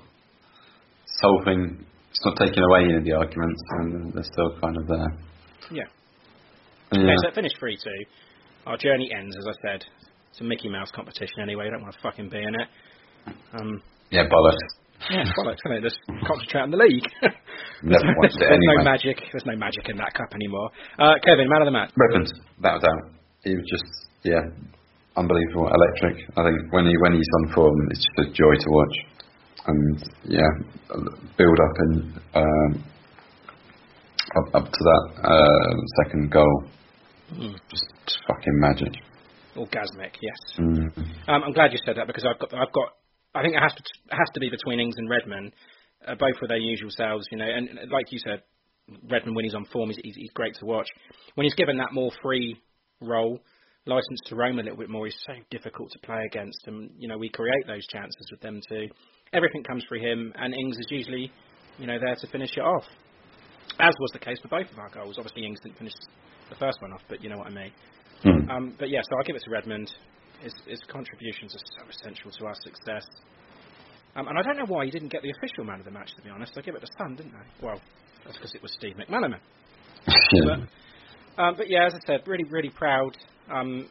[1.21, 5.09] solving, it's not taking away any of the arguments, and they're still kind of there.
[5.73, 5.88] Yeah.
[6.92, 6.99] Yeah.
[7.05, 8.05] Okay, so it finished three two.
[8.66, 9.85] Our journey ends, as I said.
[10.31, 11.64] It's a Mickey Mouse competition anyway.
[11.66, 12.68] You don't want to fucking be in it.
[13.53, 14.68] Um, Yeah, bollocks.
[15.11, 15.83] yeah, bollocks, isn't it?
[15.88, 17.05] Just concentrate on the league.
[17.83, 19.16] Never there's watched it there's no magic.
[19.33, 20.68] There's no magic in that cup anymore.
[20.99, 21.90] Uh, Kevin, man of the match.
[21.97, 23.05] Weapons, without a doubt.
[23.44, 23.87] He was just,
[24.25, 24.42] yeah,
[25.16, 26.29] unbelievable, electric.
[26.37, 28.97] I think when he when he's on form, it's just a joy to watch.
[29.69, 30.49] And yeah,
[31.37, 32.85] build up and um,
[34.37, 36.65] up, up to that uh, second goal,
[37.31, 37.53] Mm.
[37.69, 38.89] just, just fucking magic.
[39.55, 40.59] Orgasmic, yes.
[40.59, 40.89] Mm.
[41.29, 42.89] Um, I'm glad you said that because I've got, I've got,
[43.35, 45.53] I think it has to, it has to be between Ings and Redmond,
[46.07, 47.45] uh, both with their usual selves, you know.
[47.45, 48.43] And like you said,
[49.11, 50.89] Redmond when he's on form, he's, he's, he's great to watch.
[51.35, 52.57] When he's given that more free
[53.03, 53.39] role,
[53.85, 56.67] license to roam a little bit more, he's so difficult to play against.
[56.67, 58.87] And you know, we create those chances with them too.
[59.33, 61.31] Everything comes through him, and Ings is usually,
[61.79, 62.85] you know, there to finish it off.
[63.79, 65.17] As was the case for both of our goals.
[65.19, 65.93] Obviously, Ings didn't finish
[66.49, 67.73] the first one off, but you know what I mean.
[68.25, 68.51] Mm.
[68.51, 69.91] Um, but yeah, so I'll give it to Redmond.
[70.41, 73.07] His, his contributions are so essential to our success.
[74.17, 76.11] Um, and I don't know why he didn't get the official man of the match,
[76.17, 76.53] to be honest.
[76.55, 77.67] They give it to Son, didn't they?
[77.67, 77.81] Well,
[78.25, 79.41] that's because it was Steve McManaman.
[81.37, 83.17] But, um, but yeah, as I said, really, really proud.
[83.53, 83.88] Um,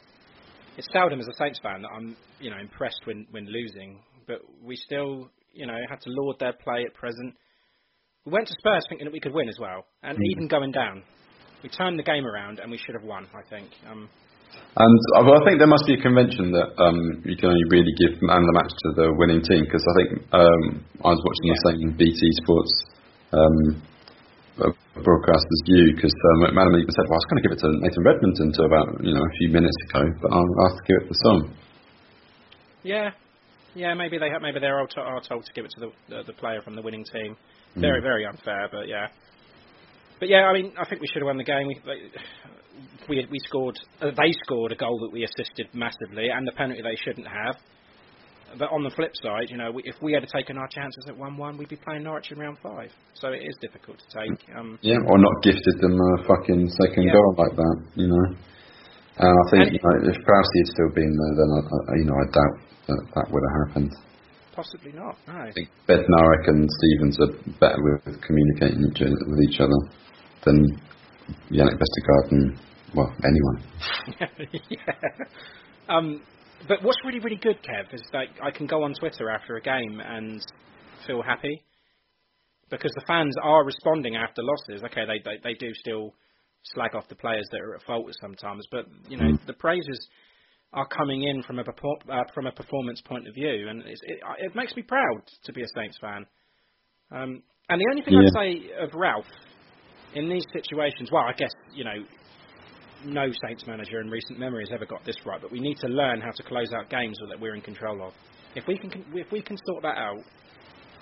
[0.76, 4.00] it's seldom as a Saints fan that I'm, you know, impressed when, when losing.
[4.28, 7.36] But we still, you know, had to lord their play at present.
[8.26, 10.32] We went to Spurs thinking that we could win as well, and Mm.
[10.32, 11.04] even going down,
[11.64, 13.28] we turned the game around and we should have won.
[13.34, 13.70] I think.
[13.90, 14.10] Um,
[14.78, 17.94] And uh, I think there must be a convention that um, you can only really
[17.98, 20.62] give man of the match to the winning team because I think um,
[21.02, 22.74] I was watching the same BT Sports
[23.34, 23.58] um,
[24.62, 27.56] uh, broadcast as you because um, McManaman even said, "Well, I was going to give
[27.58, 30.70] it to Nathan Redmond until about you know a few minutes ago, but I'll, I'll
[30.70, 31.40] have to give it to Son."
[32.84, 33.10] Yeah,
[33.78, 33.94] yeah.
[33.94, 36.24] Maybe they ha- maybe they're all to- are told to give it to the, the
[36.28, 37.36] the player from the winning team.
[37.76, 38.04] Very Mm.
[38.04, 39.08] very unfair, but yeah.
[40.20, 41.68] But yeah, I mean, I think we should have won the game.
[41.68, 41.80] We
[43.10, 43.78] we, we scored.
[44.02, 47.56] Uh, they scored a goal that we assisted massively, and the penalty they shouldn't have.
[48.58, 51.18] But on the flip side, you know, we, if we had taken our chances at
[51.18, 52.90] one-one, we'd be playing Norwich in round five.
[53.14, 54.40] So it is difficult to take.
[54.56, 57.12] Um, Yeah, or not gifted them a fucking second Yeah.
[57.14, 58.26] goal like that, you know.
[59.20, 61.60] And I think And- you know, if Prowsey had still been there, then I,
[61.92, 62.56] I, you know I doubt
[62.88, 63.92] that that would have happened.
[64.56, 65.18] possibly not.
[65.28, 65.34] No.
[65.34, 69.80] I think Bednarek and Stephens are better with communicating each, with each other
[70.46, 70.66] than
[71.52, 72.60] Jannik Vestergaard and,
[72.96, 73.64] well, anyone.
[74.70, 74.94] yeah.
[75.90, 76.22] Um,
[76.68, 79.62] but what's really, really good, Kev, is that I can go on Twitter after a
[79.62, 80.42] game and
[81.06, 81.64] feel happy
[82.70, 84.84] because the fans are responding after losses.
[84.84, 86.14] Okay, they they, they do still
[86.64, 90.08] slag off the players that are at fault sometimes, but you know the praises
[90.74, 94.20] are coming in from a uh, from a performance point of view, and it's, it,
[94.40, 96.26] it makes me proud to be a Saints fan.
[97.12, 99.26] Um, and the only thing I'd say of Ralph
[100.14, 102.04] in these situations, well, I guess you know
[103.06, 105.88] no Saints manager in recent memory has ever got this right, but we need to
[105.88, 108.14] learn how to close out games that we're in control of.
[108.56, 110.24] If we can, if we can sort that out,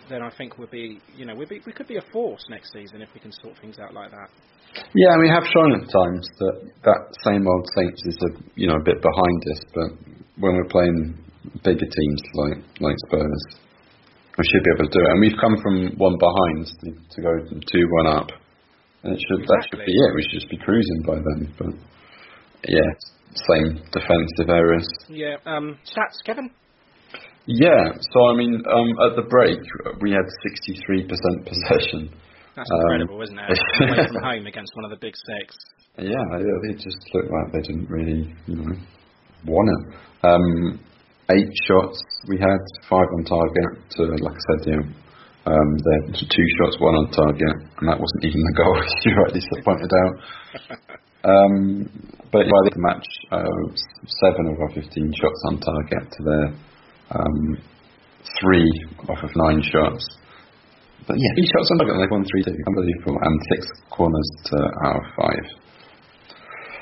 [0.10, 2.72] then I think we'll be, you know, we'll be, we could be a force next
[2.74, 4.30] season if we can sort things out like that.
[4.96, 8.76] Yeah, we have shown at times that that same old Saints is a you know
[8.76, 9.90] a bit behind us, but
[10.40, 11.16] when we're playing
[11.64, 13.44] bigger teams like like Spurs,
[14.38, 15.12] we should be able to do it.
[15.12, 17.32] And we've come from one behind to, to go
[17.72, 18.30] two one up,
[19.04, 20.16] and it should that should be it.
[20.16, 21.54] We should just be cruising by then.
[21.58, 21.74] But
[22.68, 22.90] yeah,
[23.52, 24.88] same defensive errors.
[25.10, 25.38] Yeah.
[25.46, 26.52] Um, stats, Kevin.
[27.48, 29.60] Yeah, so I mean, um, at the break
[30.02, 30.26] we had
[30.66, 32.10] 63% possession.
[32.56, 33.50] That's Um, incredible, isn't it?
[33.84, 35.56] Away from home against one of the big six.
[35.98, 38.76] Yeah, yeah, they just looked like they didn't really, you know,
[39.46, 39.84] want it.
[40.28, 40.80] Um,
[41.32, 43.70] eight shots we had, five on target.
[43.96, 44.88] To, like I said, you know,
[45.52, 49.06] um, they had two shots, one on target, and that wasn't even the goal, as
[49.06, 50.14] you rightly pointed out.
[51.26, 51.90] Um,
[52.32, 53.64] but by the match, uh,
[54.22, 56.48] seven of our 15 shots on target to their
[57.12, 57.58] um,
[58.42, 58.70] three
[59.10, 60.04] off of nine shots.
[61.08, 62.52] But yeah, three shots on target, and they've won 3 2.
[62.66, 63.18] Unbelievable.
[63.22, 65.46] And six corners to out of five.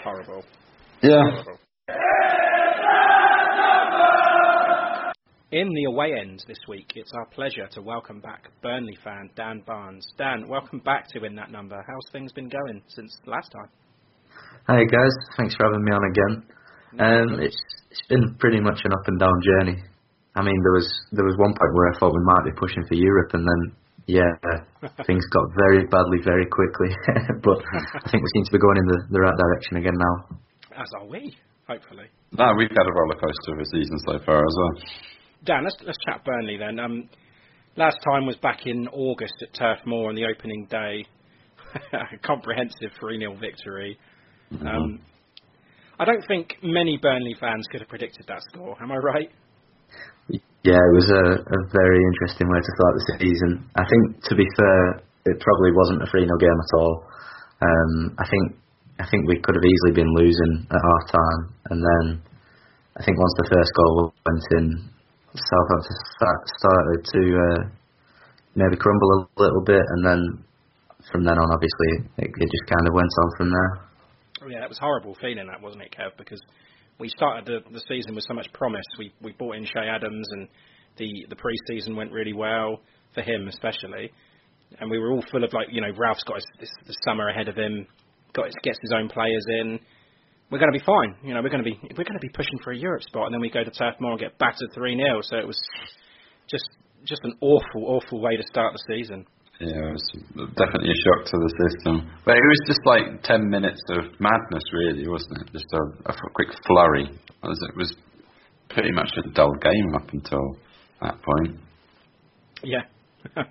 [0.03, 0.43] Horrible.
[1.01, 1.19] Yeah.
[1.19, 1.59] Horrible.
[5.51, 9.61] In the away end this week, it's our pleasure to welcome back Burnley fan Dan
[9.67, 10.03] Barnes.
[10.17, 11.75] Dan, welcome back to In That Number.
[11.85, 13.69] How's things been going since last time?
[14.67, 16.43] Hey guys, thanks for having me on again.
[16.97, 19.83] Um, it's it's been pretty much an up and down journey.
[20.35, 22.83] I mean, there was there was one point where I thought we might be pushing
[22.87, 24.31] for Europe, and then yeah,
[25.07, 26.89] things got very badly very quickly.
[27.43, 27.59] but
[28.03, 30.37] I think we seem to be going in the, the right direction again now.
[30.75, 31.35] As are we,
[31.67, 32.05] hopefully.
[32.31, 34.73] No, we've had a roller coaster of a season so far as well.
[35.45, 36.79] Dan, let's let's chat Burnley then.
[36.79, 37.09] Um,
[37.75, 41.05] last time was back in August at Turf Moor on the opening day.
[42.23, 43.97] comprehensive 3 0 victory.
[44.53, 44.67] Mm-hmm.
[44.67, 44.99] Um,
[45.99, 48.75] I don't think many Burnley fans could have predicted that score.
[48.81, 49.29] Am I right?
[50.29, 53.51] Yeah, it was a, a very interesting way to start the season.
[53.75, 56.93] I think, to be fair, it probably wasn't a 3 0 game at all.
[57.59, 58.55] Um, I think
[58.99, 62.05] I think we could have easily been losing at half time, and then
[62.95, 64.65] I think once the first goal went in,
[65.33, 65.97] Southampton
[66.55, 67.61] started to uh,
[68.55, 70.21] maybe crumble a little bit, and then
[71.11, 73.71] from then on, obviously, it, it just kind of went on from there.
[74.47, 76.15] Yeah, it was horrible feeling that, wasn't it, Kev?
[76.17, 76.39] Because
[76.99, 78.85] we started the, the season with so much promise.
[78.97, 80.47] We we bought in Che Adams, and
[80.97, 82.81] the the pre-season went really well
[83.13, 84.11] for him, especially.
[84.79, 87.29] And we were all full of like, you know, Ralph's got his, this, the summer
[87.29, 87.85] ahead of him,
[88.33, 89.79] got his, gets his own players in.
[90.49, 91.15] We're going to be fine.
[91.23, 93.25] You know, we're going to be we're going to be pushing for a Europe spot,
[93.25, 95.59] and then we go to Turf Moor and get battered three 0 So it was
[96.49, 96.69] just
[97.05, 99.25] just an awful awful way to start the season.
[99.59, 100.09] Yeah, it was
[100.57, 102.09] definitely a shock to the system.
[102.25, 105.53] But it was just like 10 minutes of madness, really, wasn't it?
[105.53, 107.05] Just a, a quick flurry.
[107.05, 107.95] It was, it was
[108.69, 110.57] pretty much a dull game up until
[111.01, 111.59] that point.
[112.63, 112.83] Yeah.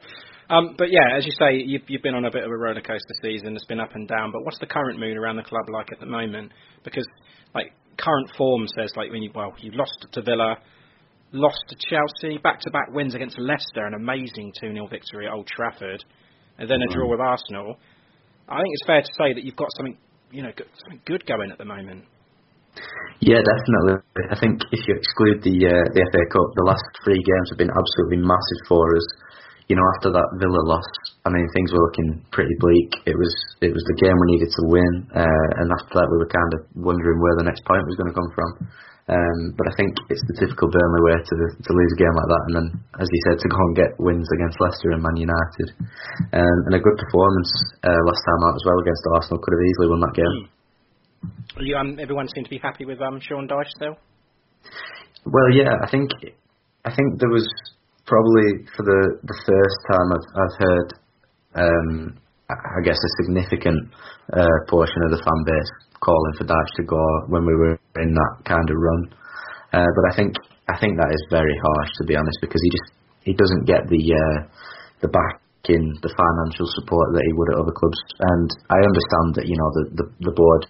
[0.50, 2.80] um, but yeah, as you say, you've, you've been on a bit of a roller
[2.80, 3.54] coaster season.
[3.54, 4.32] It's been up and down.
[4.32, 6.52] But what's the current mood around the club like at the moment?
[6.84, 7.06] Because
[7.54, 10.56] like current form says like when you well you lost to Villa,
[11.32, 16.04] lost to Chelsea, back-to-back wins against Leicester, an amazing 2-0 victory at Old Trafford,
[16.58, 17.76] and then a draw with Arsenal.
[18.48, 19.96] I think it's fair to say that you've got something,
[20.30, 20.52] you know,
[20.84, 22.04] something good going at the moment.
[23.20, 24.02] Yeah, definitely.
[24.32, 27.60] I think if you exclude the uh, the FA Cup, the last three games have
[27.60, 29.06] been absolutely massive for us.
[29.70, 30.88] You know, after that Villa loss,
[31.24, 32.90] I mean, things were looking pretty bleak.
[33.06, 36.18] It was it was the game we needed to win, uh, and after that, we
[36.18, 38.50] were kind of wondering where the next point was going to come from.
[39.10, 42.30] Um, but I think it's the typical Burnley way to to lose a game like
[42.30, 42.68] that, and then,
[43.02, 45.68] as you said, to go and get wins against Leicester and Man United,
[46.38, 47.50] um, and a good performance
[47.82, 50.38] uh, last time out as well against Arsenal could have easily won that game.
[51.66, 53.98] You, um, everyone seemed to be happy with um, Sean Dyche still.
[55.26, 56.14] Well, yeah, I think
[56.86, 57.46] I think there was
[58.06, 60.88] probably for the the first time I've I've heard,
[61.58, 61.90] um,
[62.54, 63.90] I guess a significant
[64.30, 68.10] uh, portion of the fan base calling for Dyche to go when we were in
[68.12, 69.02] that kind of run.
[69.72, 70.34] Uh, but I think
[70.68, 72.88] I think that is very harsh to be honest because he just
[73.22, 74.38] he doesn't get the uh,
[75.00, 77.98] the backing, the financial support that he would at other clubs.
[78.18, 80.62] And I understand that you know the the, the board,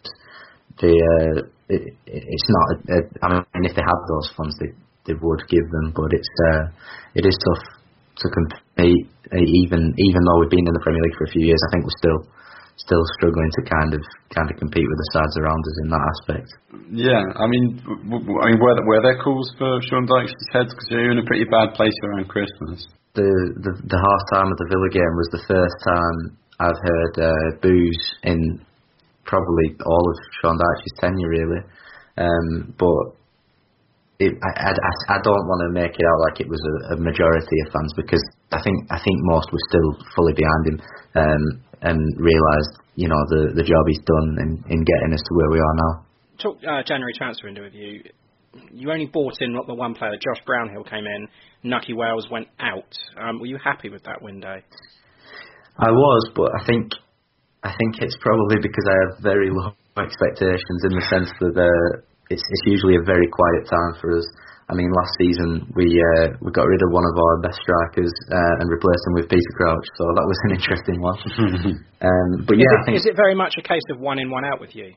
[0.78, 1.36] the uh,
[1.72, 2.66] it, it's not.
[2.92, 4.70] A, I mean, if they had those funds, they
[5.08, 6.70] they would give them, but it's uh,
[7.16, 7.64] it is tough
[8.20, 9.08] to compete.
[9.32, 11.88] Even even though we've been in the Premier League for a few years, I think
[11.88, 12.20] we're still
[12.82, 14.02] still struggling to kind of
[14.34, 16.48] kind of compete with the sides around us in that aspect.
[16.90, 20.66] Yeah, I mean, w- w- I mean, were, were there calls for Sean Dyche's head
[20.66, 22.86] because you're in a pretty bad place around Christmas?
[23.14, 23.30] The
[23.62, 26.18] the, the half time of the Villa game was the first time
[26.58, 28.60] I've heard uh, boos in
[29.24, 31.62] probably all of Sean Dyche's tenure, really.
[32.18, 33.16] Um, but
[34.20, 36.96] it, I, I, I don't want to make it out like it was a, a
[36.98, 40.76] majority of fans because I think I think most were still fully behind him
[41.16, 41.44] um,
[41.82, 45.50] and realised you know the the job he's done in, in getting us to where
[45.50, 45.92] we are now.
[46.38, 48.02] Talk uh, January transfer window with you.
[48.70, 50.12] You only bought in the one player.
[50.20, 51.28] Josh Brownhill came in.
[51.64, 52.92] Nahki Wells went out.
[53.16, 54.60] Um, were you happy with that window?
[55.78, 56.92] I was, but I think
[57.62, 62.02] I think it's probably because I have very low expectations in the sense that uh,
[62.30, 64.26] it's, it's usually a very quiet time for us.
[64.72, 68.08] I mean, last season we uh, we got rid of one of our best strikers
[68.32, 71.20] uh, and replaced him with Peter Crouch, so that was an interesting one.
[72.08, 74.16] um, but yeah, is it, I think is it very much a case of one
[74.18, 74.96] in, one out with you?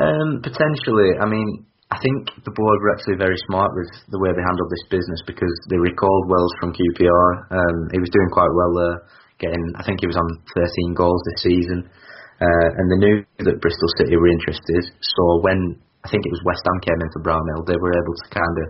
[0.00, 1.18] um, potentially.
[1.20, 4.70] I mean, I think the board were actually very smart with the way they handled
[4.72, 7.28] this business because they recalled Wells from QPR.
[7.52, 8.96] Um, he was doing quite well there,
[9.42, 11.84] getting I think he was on 13 goals this season,
[12.40, 14.82] uh, and they knew that Bristol City were interested.
[15.02, 18.26] So when I think it was West Ham came into Brownhill, they were able to
[18.32, 18.66] kind of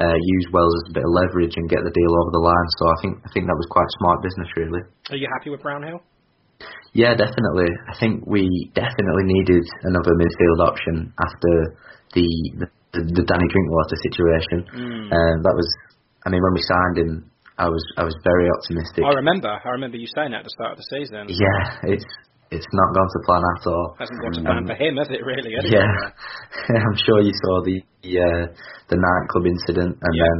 [0.00, 2.68] uh, use Wells as a bit of leverage and get the deal over the line.
[2.80, 4.82] So I think I think that was quite smart business, really.
[5.12, 6.00] Are you happy with Brownhill?
[6.96, 7.70] Yeah, definitely.
[7.86, 11.52] I think we definitely needed another midfield option after
[12.16, 12.28] the
[12.64, 12.66] the,
[12.96, 14.58] the Danny Drinkwater situation.
[14.72, 15.06] Mm.
[15.12, 15.68] Uh, that was
[16.24, 19.04] I mean, when we signed him, I was I was very optimistic.
[19.04, 19.48] I remember.
[19.52, 21.28] I remember you saying that at the start of the season.
[21.28, 22.08] Yeah, it's
[22.50, 23.96] it's not gone to plan at all.
[23.98, 25.22] Hasn't gone to plan Um, for him, has it?
[25.22, 25.54] Really?
[25.54, 25.70] Anyway?
[25.70, 28.44] Yeah, I'm sure you saw the uh,
[28.90, 30.38] the nightclub incident, and then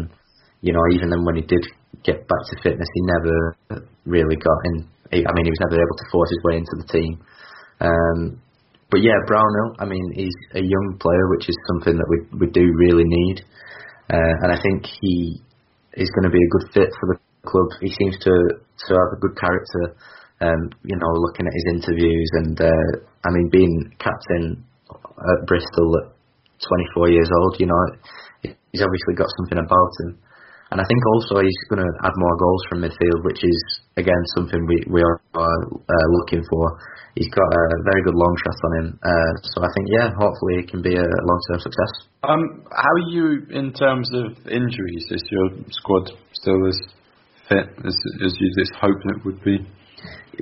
[0.61, 1.63] you know even then when he did
[2.03, 3.37] get back to fitness, he never
[4.07, 4.75] really got in.
[5.15, 7.13] He, I mean, he was never able to force his way into the team.
[7.81, 8.19] Um,
[8.91, 9.79] but yeah, Brownhill.
[9.79, 13.43] I mean, he's a young player, which is something that we we do really need,
[14.11, 15.39] uh, and I think he
[15.95, 17.71] is going to be a good fit for the club.
[17.81, 19.95] He seems to to have a good character.
[20.41, 22.91] Um, you know, looking at his interviews and uh,
[23.25, 26.17] I mean, being captain at Bristol at
[26.97, 27.83] 24 years old, you know,
[28.43, 30.19] he's obviously got something about him.
[30.71, 33.61] And I think also he's going to add more goals from midfield, which is
[33.97, 36.79] again something we we are uh, looking for.
[37.17, 40.63] He's got a very good long shot on him, uh, so I think yeah, hopefully
[40.63, 41.93] it can be a long term success.
[42.23, 45.05] Um, how are you in terms of injuries?
[45.11, 46.79] Is your squad still as
[47.49, 49.67] fit as as you just hoped it would be?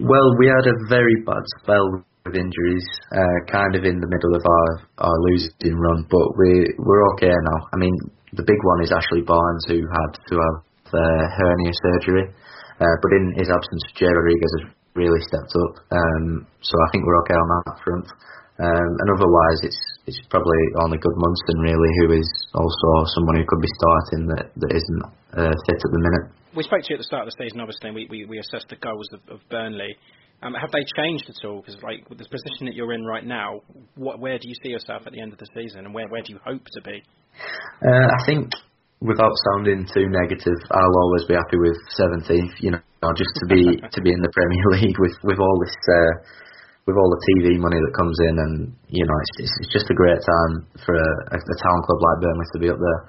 [0.01, 4.35] Well, we had a very bad spell with injuries, uh, kind of in the middle
[4.37, 4.71] of our,
[5.09, 7.59] our losing run, but we we're okay now.
[7.73, 7.97] I mean,
[8.33, 10.59] the big one is Ashley Barnes, who had to have
[10.93, 12.27] uh, hernia surgery,
[12.81, 15.73] uh, but in his absence, Jay Rodriguez has really stepped up.
[15.91, 18.07] Um, so I think we're okay on that front.
[18.59, 23.61] Um, and otherwise, it's it's probably only Gudmundsson really, who is also someone who could
[23.61, 25.03] be starting that that isn't
[25.37, 26.25] uh, fit at the minute.
[26.57, 28.39] We spoke to you at the start of the season, obviously, and we, we, we
[28.41, 29.95] assessed the goals of, of Burnley.
[30.41, 31.61] Um, have they changed at all?
[31.61, 33.61] Because like with the position that you're in right now,
[33.97, 36.23] what, where do you see yourself at the end of the season, and where where
[36.23, 37.03] do you hope to be?
[37.85, 38.49] Uh, I think,
[39.03, 42.55] without sounding too negative, I'll always be happy with 17th.
[42.63, 45.77] You know, just to be to be in the Premier League with with all this.
[45.85, 46.48] Uh,
[46.89, 48.55] with all the TV money that comes in, and
[48.89, 52.01] you know, it's, it's, it's just a great time for a, a, a town club
[52.01, 53.01] like Burnley to be up there.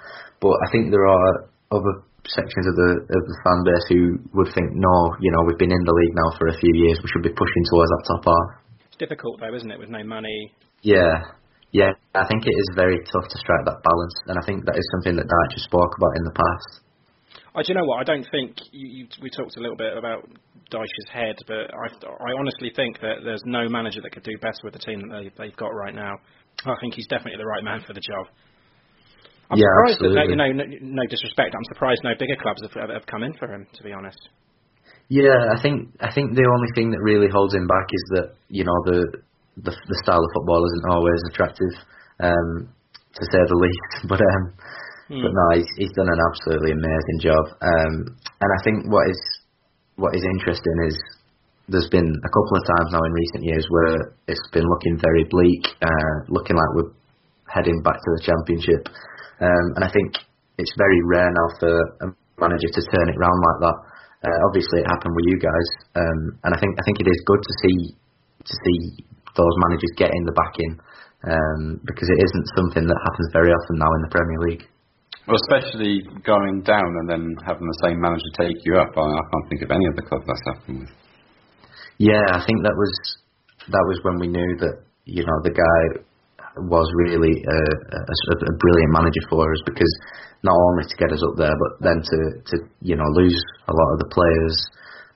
[0.43, 4.01] But I think there are other sections of the of the fan base who
[4.35, 6.99] would think, no, you know, we've been in the league now for a few years,
[6.99, 8.47] we should be pushing towards that top half.
[8.91, 10.51] It's difficult though, isn't it, with no money?
[10.83, 11.31] Yeah,
[11.71, 14.75] yeah, I think it is very tough to strike that balance, and I think that
[14.75, 16.83] is something that Dyche spoke about in the past.
[17.59, 17.99] Oh, do you know what?
[17.99, 20.23] I don't think you, you, we talked a little bit about
[20.71, 24.63] Dyche's head, but I, I honestly think that there's no manager that could do better
[24.63, 26.15] with the team that they, they've got right now.
[26.63, 28.27] I think he's definitely the right man for the job.
[29.51, 30.31] I'm Yeah, surprised that absolutely.
[30.31, 31.51] you know, no, no disrespect.
[31.51, 33.67] I'm surprised no bigger clubs have, have, have come in for him.
[33.75, 34.19] To be honest.
[35.09, 38.27] Yeah, I think I think the only thing that really holds him back is that
[38.47, 39.19] you know the
[39.57, 41.73] the, the style of football isn't always attractive,
[42.21, 42.69] um,
[43.17, 43.91] to say the least.
[44.07, 44.53] But um,
[45.09, 45.25] Hmm.
[45.25, 47.43] but no, he's he's done an absolutely amazing job.
[47.65, 49.19] Um, and I think what is
[49.97, 50.95] what is interesting is
[51.65, 55.25] there's been a couple of times now in recent years where it's been looking very
[55.25, 56.93] bleak, uh, looking like we're
[57.49, 58.85] heading back to the championship.
[59.41, 60.13] Um, and I think
[60.57, 61.73] it's very rare now for
[62.05, 62.07] a
[62.37, 63.77] manager to turn it round like that.
[64.29, 67.19] Uh, obviously, it happened with you guys, um, and I think I think it is
[67.25, 67.77] good to see
[68.45, 68.79] to see
[69.33, 70.73] those managers getting the backing
[71.23, 74.65] um, because it isn't something that happens very often now in the Premier League.
[75.27, 78.95] Well, especially going down and then having the same manager take you up.
[78.97, 80.93] I, I can't think of any other club that's happened with.
[81.99, 82.93] Yeah, I think that was
[83.67, 85.79] that was when we knew that you know the guy
[86.65, 87.59] was really a,
[87.93, 89.93] a, a brilliant manager for us because
[90.41, 93.73] not only to get us up there, but then to to you know lose a
[93.75, 94.55] lot of the players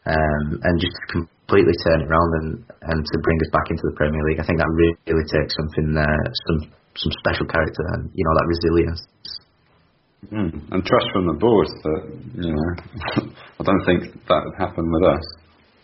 [0.06, 2.50] um, and just completely turn it around and
[2.92, 4.40] and to bring us back into the Premier League.
[4.40, 6.60] I think that really takes something uh, some
[7.00, 9.02] some special character and you know that resilience.
[10.32, 10.72] Mm.
[10.72, 12.02] And trust from the board that
[12.36, 13.32] you know.
[13.60, 15.26] I don't think that would happen with us.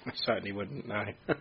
[0.06, 0.88] I certainly wouldn't.
[0.88, 1.04] No.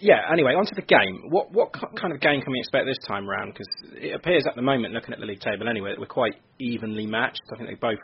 [0.00, 0.20] yeah.
[0.32, 1.30] Anyway, onto the game.
[1.30, 3.52] What what kind of game can we expect this time round?
[3.52, 3.68] Because
[4.00, 7.06] it appears at the moment, looking at the league table anyway, that we're quite evenly
[7.06, 7.42] matched.
[7.52, 7.98] I think they both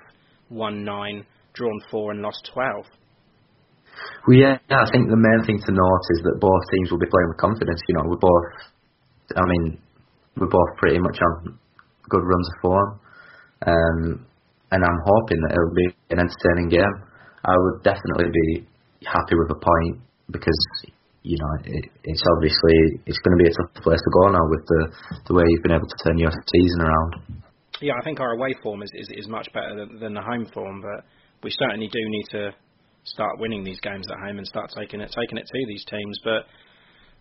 [0.50, 1.24] won nine,
[1.54, 2.86] drawn four, and lost twelve.
[4.26, 7.06] Well, yeah, I think the main thing to note is that both teams will be
[7.06, 7.80] playing with confidence.
[7.88, 8.50] You know, we're both,
[9.36, 9.78] I mean,
[10.36, 11.58] we're both pretty much on
[12.08, 13.00] good runs of form,
[13.66, 14.26] um,
[14.70, 16.96] and I'm hoping that it'll be an entertaining game.
[17.44, 18.66] I would definitely be
[19.04, 20.00] happy with a point
[20.30, 20.58] because
[21.22, 24.44] you know it, it's obviously it's going to be a tough place to go now
[24.48, 24.80] with the
[25.28, 27.42] the way you've been able to turn your season around.
[27.80, 30.46] Yeah, I think our away form is, is, is much better than, than the home
[30.54, 31.04] form, but
[31.42, 32.54] we certainly do need to
[33.02, 36.18] start winning these games at home and start taking it taking it to these teams.
[36.24, 36.46] But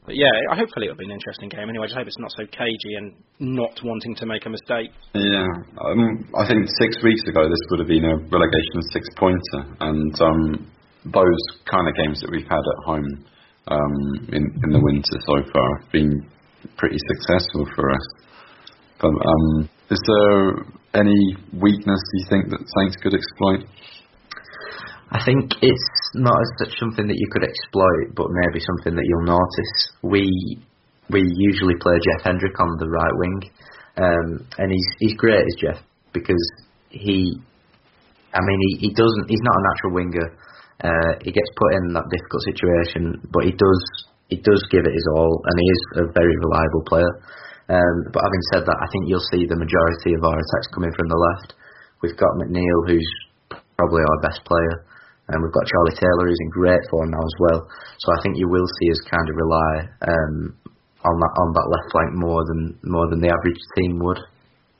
[0.06, 1.70] but yeah, hopefully it'll be an interesting game.
[1.70, 4.92] Anyway, I just hope it's not so cagey and not wanting to make a mistake.
[5.16, 5.48] Yeah,
[5.80, 10.14] um, I think six weeks ago this would have been a relegation six pointer, and
[10.20, 10.72] um,
[11.06, 13.26] those kind of games that we've had at home
[13.68, 13.96] um,
[14.32, 16.12] in in the winter so far have been
[16.78, 18.08] pretty successful for us.
[19.00, 23.68] But um, is there any weakness you think that Saints could exploit?
[25.12, 29.06] I think it's not as such something that you could exploit, but maybe something that
[29.06, 29.74] you'll notice.
[30.02, 30.30] We
[31.10, 33.40] we usually play Jeff Hendrick on the right wing,
[33.98, 35.80] um, and he's he's great as Jeff
[36.14, 36.46] because
[36.90, 37.34] he,
[38.34, 40.28] I mean, he, he doesn't he's not a natural winger.
[40.84, 43.82] Uh, he gets put in that difficult situation, but he does
[44.30, 47.14] he does give it his all, and he is a very reliable player.
[47.70, 50.92] Um, but having said that, I think you'll see the majority of our attacks coming
[50.94, 51.56] from the left.
[52.02, 53.10] We've got McNeil, who's
[53.78, 54.84] probably our best player.
[55.34, 57.60] And we've got Charlie Taylor, who's in great form now as well.
[57.98, 59.74] So I think you will see us kind of rely
[60.06, 60.36] um,
[61.02, 64.22] on that on that left flank more than more than the average team would.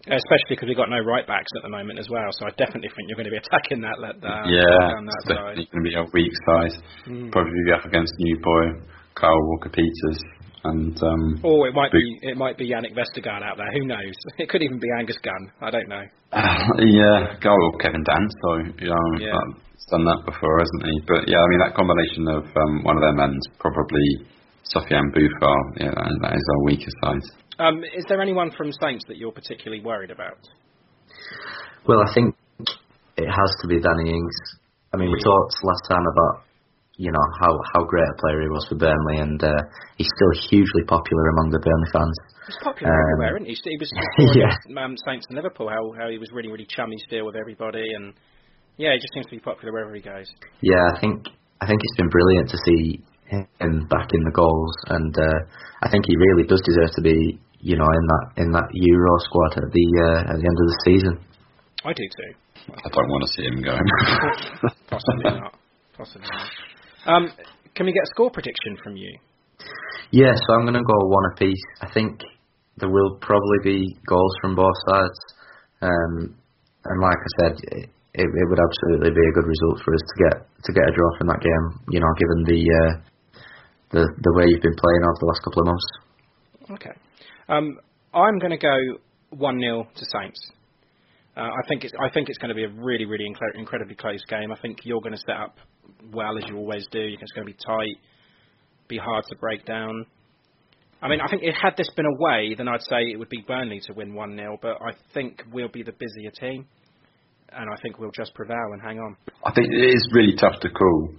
[0.04, 2.92] Especially because we've got no right backs at the moment as well, so I definitely
[2.92, 3.96] think you're going to be attacking that.
[4.04, 6.76] uh, yeah, down that it's definitely going to be a weak side.
[7.08, 7.32] Mm.
[7.32, 8.84] Probably be up against New Boy,
[9.16, 10.20] Kyle Walker Peters,
[10.68, 13.72] and um, or it might be it might be Jannik Vestergaard out there.
[13.80, 14.16] Who knows?
[14.44, 15.52] It could even be Angus Gunn.
[15.62, 16.04] I don't know.
[16.36, 18.28] Uh, yeah, go or Kevin Dan.
[18.44, 18.50] So
[18.84, 19.40] you know, yeah.
[19.72, 20.96] He's done that before, hasn't he?
[21.06, 24.26] But yeah, I mean that combination of um, one of their men's probably
[24.66, 25.60] Sofiane Boufal.
[25.78, 27.26] Yeah, that, that is our weaker side.
[27.62, 30.42] Um, is there anyone from Saints that you're particularly worried about?
[31.86, 32.34] Well, I think
[33.18, 34.38] it has to be Danny Ings.
[34.94, 36.50] I mean, we talked last time about
[36.98, 39.62] you know how how great a player he was for Burnley, and uh,
[39.98, 42.18] he's still hugely popular among the Burnley fans.
[42.48, 43.56] He's popular um, everywhere, isn't he?
[43.70, 43.92] He was
[44.38, 44.84] yeah.
[44.84, 45.70] um, Saints and Liverpool.
[45.70, 48.14] How how he was really really chummy still with everybody, and
[48.78, 50.26] yeah, he just seems to be popular wherever he goes.
[50.62, 51.26] Yeah, I think
[51.62, 55.40] I think it's been brilliant to see him back in the goals, and uh,
[55.82, 59.14] I think he really does deserve to be, you know, in that in that Euro
[59.26, 61.14] squad at the uh, at the end of the season.
[61.86, 62.32] I do too.
[62.72, 63.76] I don't want to see him go.
[64.88, 65.56] Possibly not.
[65.98, 66.48] Possibly not.
[67.06, 67.32] Um,
[67.76, 69.18] can we get a score prediction from you?
[70.12, 71.64] Yeah, so I'm going to go one apiece.
[71.82, 72.22] I think
[72.78, 75.20] there will probably be goals from both sides,
[75.82, 76.36] um,
[76.86, 80.16] and like I said, it, it would absolutely be a good result for us to
[80.22, 81.66] get to get a draw from that game.
[81.90, 82.92] You know, given the uh,
[83.90, 85.88] the the way you've been playing over the last couple of months.
[86.78, 86.96] Okay,
[87.50, 87.80] um,
[88.14, 88.78] I'm going to go
[89.32, 90.40] one 0 to Saints.
[91.36, 93.96] Uh, I think it's I think it's going to be a really really incre- incredibly
[93.96, 94.52] close game.
[94.52, 95.58] I think you're going to set up
[96.14, 97.02] well as you always do.
[97.02, 97.98] It's going to be tight,
[98.88, 100.06] be hard to break down.
[101.02, 103.44] I mean, I think if had this been away, then I'd say it would be
[103.46, 106.68] Burnley to win 1 0, but I think we'll be the busier team
[107.52, 109.16] and I think we'll just prevail and hang on.
[109.46, 111.10] I think it is really tough to call.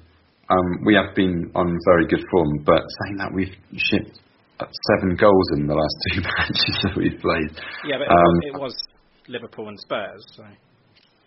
[0.50, 4.18] Um, we have been on very good form, but saying that we've shipped
[4.60, 7.52] seven goals in the last two matches that we've played.
[7.88, 8.76] Yeah, but um, it, was,
[9.28, 10.24] Liverpool and Spurs.
[10.36, 10.44] So.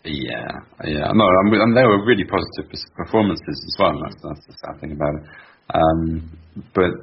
[0.06, 0.48] Yeah,
[0.86, 4.00] yeah, no, and they were really positive performances as well.
[4.04, 5.26] That's, that's the sad thing about it.
[5.74, 6.38] Um,
[6.74, 6.94] but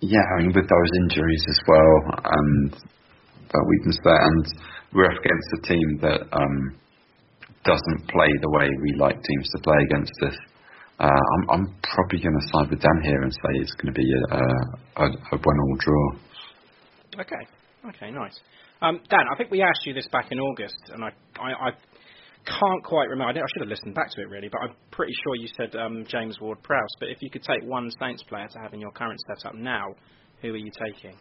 [0.00, 4.46] yeah, I mean, with those injuries as well, and that weakness there, and
[4.94, 6.76] we're up against a team that um,
[7.64, 10.36] doesn't play the way we like teams to play against us.
[10.98, 13.98] Uh, I'm, I'm, probably going to side with Dan here and say it's going to
[13.98, 16.08] be a, a, a one-all draw.
[17.20, 17.42] Okay,
[17.88, 18.38] okay, nice.
[18.80, 21.70] Um, Dan, I think we asked you this back in August, and I, I, I
[22.46, 23.38] can't quite remember.
[23.38, 25.74] I, I, should have listened back to it really, but I'm pretty sure you said
[25.76, 26.94] um, James Ward-Prowse.
[27.00, 29.94] But if you could take one Saints player to have in your current setup now,
[30.40, 31.16] who are you taking?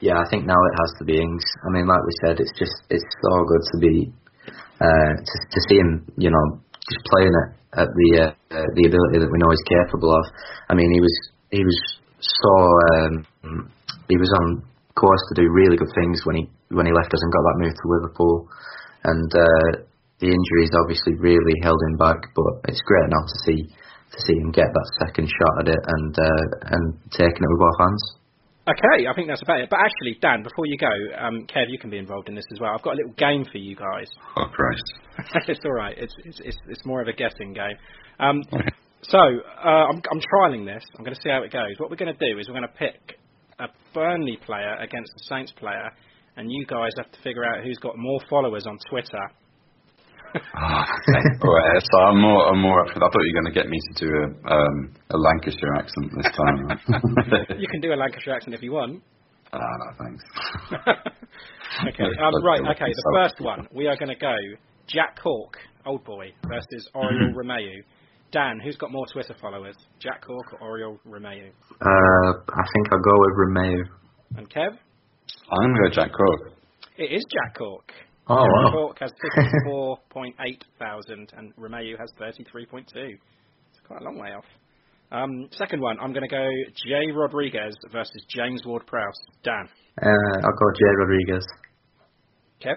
[0.00, 1.44] Yeah, I think now it has to be Ings.
[1.64, 4.12] I mean, like we said, it's just it's so good to be
[4.76, 7.48] uh, to, to see him, you know, just playing at,
[7.80, 10.24] at the uh, uh, the ability that we know he's capable of.
[10.68, 11.16] I mean, he was
[11.50, 11.80] he was
[12.20, 12.52] so
[12.92, 13.72] um,
[14.08, 14.62] he was on
[14.94, 17.60] course to do really good things when he when he left us and got that
[17.64, 18.48] move to Liverpool,
[19.04, 19.70] and uh,
[20.20, 22.20] the injuries obviously really held him back.
[22.36, 25.82] But it's great now to see to see him get that second shot at it
[25.82, 26.44] and uh,
[26.76, 26.84] and
[27.16, 28.04] taking it with both hands.
[28.68, 29.70] Okay, I think that's about it.
[29.70, 32.58] But actually, Dan, before you go, um, Kev, you can be involved in this as
[32.58, 32.72] well.
[32.74, 34.10] I've got a little game for you guys.
[34.36, 34.82] Oh Christ!
[35.48, 35.96] it's all right.
[35.96, 37.76] It's, it's it's it's more of a guessing game.
[38.18, 38.42] Um,
[39.02, 40.82] so uh, I'm I'm trialing this.
[40.98, 41.78] I'm going to see how it goes.
[41.78, 43.18] What we're going to do is we're going to pick
[43.60, 45.88] a Burnley player against a Saints player,
[46.36, 49.30] and you guys have to figure out who's got more followers on Twitter
[50.34, 51.78] oh, okay.
[51.90, 52.86] so I'm more, I'm more.
[52.86, 56.12] I thought you were going to get me to do a, um, a Lancashire accent
[56.16, 57.58] this time.
[57.58, 59.02] you can do a Lancashire accent if you want.
[59.52, 60.24] Ah, uh, no, thanks.
[61.88, 62.60] okay, um, right.
[62.60, 64.34] Okay, the first one we are going to go
[64.88, 67.38] Jack Cork, old boy, versus Oriol mm-hmm.
[67.38, 67.82] Romeu.
[68.32, 71.48] Dan, who's got more Twitter followers, Jack Cork or Oriol Romeu?
[71.80, 73.82] Uh, I think I'll go with Romeu.
[74.36, 74.76] And Kev?
[75.50, 76.52] I'm going to go Jack Cork.
[76.98, 77.92] It is Jack Cork.
[78.28, 78.70] Oh, wow.
[78.72, 79.12] Cork has
[79.66, 80.32] 54.8
[80.78, 82.84] thousand and Romeu has 33.2.
[82.94, 84.44] It's quite a long way off.
[85.12, 86.48] Um, second one, I'm going to go
[86.84, 89.14] Jay Rodriguez versus James Ward-Prowse.
[89.44, 89.68] Dan.
[90.02, 91.46] Uh, I'll go Jay Rodriguez.
[92.60, 92.74] Kev?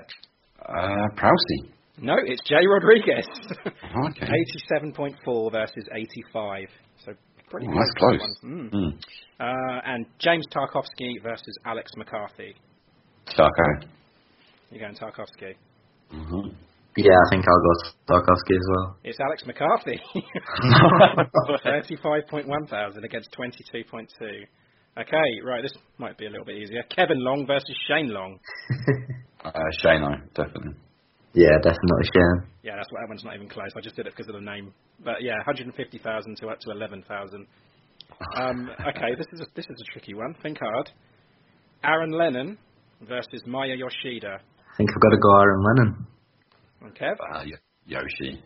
[0.68, 1.72] Uh, Prowsey.
[1.98, 3.26] No, it's Jay Rodriguez.
[3.66, 4.28] Okay.
[4.72, 6.68] 87.4 versus 85.
[7.06, 7.14] So
[7.50, 7.84] pretty Oh, close.
[7.88, 8.38] that's close.
[8.44, 8.70] one.
[8.72, 8.74] Mm.
[8.74, 9.00] Mm.
[9.40, 12.54] Uh, and James Tarkowski versus Alex McCarthy.
[13.36, 13.88] Tarko.
[14.72, 15.56] You're going Tarkowski.
[16.14, 16.50] Mm-hmm.
[16.98, 17.74] Yeah, I think I'll go
[18.10, 18.98] Tarkowski as well.
[19.04, 20.00] It's Alex McCarthy.
[21.66, 24.08] 35.1 thousand against 22.2.
[24.98, 26.84] Okay, right, this might be a little bit easier.
[26.96, 28.40] Kevin Long versus Shane Long.
[29.42, 29.52] Uh,
[29.82, 30.74] Shano, definitely.
[31.34, 32.44] Yeah, definitely Shane.
[32.62, 33.70] Yeah, that's what that one's not even close.
[33.74, 34.74] I just did it because of the name.
[35.02, 37.48] But yeah, 150,000 to up to 11,000.
[38.36, 40.36] Um, okay, this is a, this is a tricky one.
[40.44, 40.92] Think hard.
[41.86, 42.58] Aaron Lennon
[43.08, 44.42] versus Maya Yoshida.
[44.80, 46.08] I think I've got to go Aaron Lennon.
[46.92, 47.52] Okay, Uh, y-
[47.86, 48.42] Yoshi.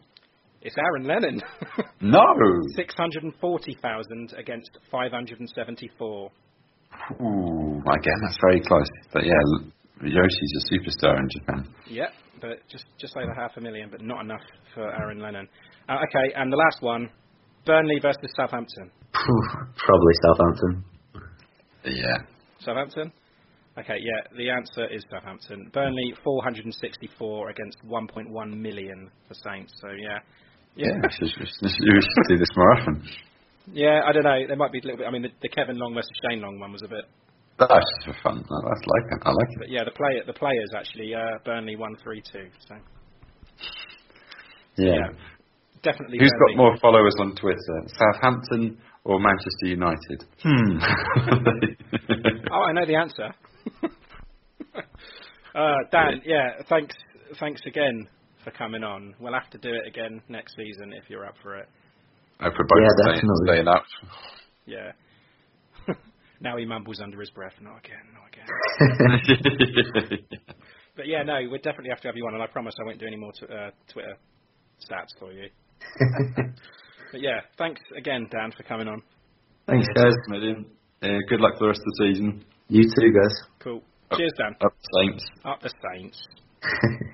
[0.63, 1.41] it's Aaron Lennon.
[2.01, 2.19] No!
[2.75, 6.31] 640,000 against 574.
[7.21, 8.88] Ooh, again, that's very close.
[9.13, 9.71] But yeah, L-
[10.01, 11.73] Yoshi's a superstar in Japan.
[11.88, 12.07] Yeah,
[12.41, 14.41] but just just over half a million, but not enough
[14.73, 15.47] for Aaron Lennon.
[15.88, 17.09] Uh, okay, and the last one,
[17.65, 18.89] Burnley versus Southampton.
[19.13, 20.84] Probably Southampton.
[21.86, 22.17] Yeah.
[22.59, 23.11] Southampton.
[23.78, 25.71] Okay, yeah, the answer is Southampton.
[25.74, 29.74] Burnley 464 against 1.1 million for Saints.
[29.82, 30.19] So yeah,
[30.76, 33.03] Yeah, we should, should, should do this more often.
[33.74, 34.01] yeah.
[34.05, 34.45] I don't know.
[34.47, 35.07] There might be a little bit.
[35.07, 37.05] I mean, the, the Kevin Long versus Shane Long one was a bit,
[37.57, 38.45] That's just for fun.
[38.45, 39.19] I that's like it.
[39.26, 39.59] I like it.
[39.59, 42.49] but yeah, the player the players actually uh, Burnley one three two.
[42.69, 42.76] So
[44.78, 45.07] Yeah.
[45.82, 46.17] definitely.
[46.19, 46.53] Who's Burnley.
[46.53, 50.19] got more followers on Twitter, Southampton or Manchester United?
[50.43, 50.78] Hmm.
[52.51, 53.34] Oh, I know the answer.
[55.55, 56.95] Uh, Dan, yeah, thanks,
[57.39, 58.07] thanks again
[58.43, 59.16] for coming on.
[59.20, 61.68] We'll have to do it again next season if you're up for it.
[62.41, 63.47] Oh, for both Yeah, staying, definitely.
[63.47, 63.84] staying up.
[64.66, 64.91] Yeah.
[66.41, 68.47] now he mumbles under his breath, not again, not again.
[70.95, 72.99] But yeah, no, we'd definitely have to have you on, and I promise I won't
[72.99, 74.16] do any more t- uh, Twitter
[74.80, 75.49] stats for you.
[77.11, 79.01] But yeah, thanks again, Dan, for coming on.
[79.68, 80.14] Thanks, guys.
[80.32, 82.43] Uh, good luck for the rest of the season.
[82.70, 83.36] You too, guys.
[84.12, 84.56] Up, Cheers, Dan.
[84.62, 85.26] Up the Saints.
[85.45, 86.28] Up the Saints.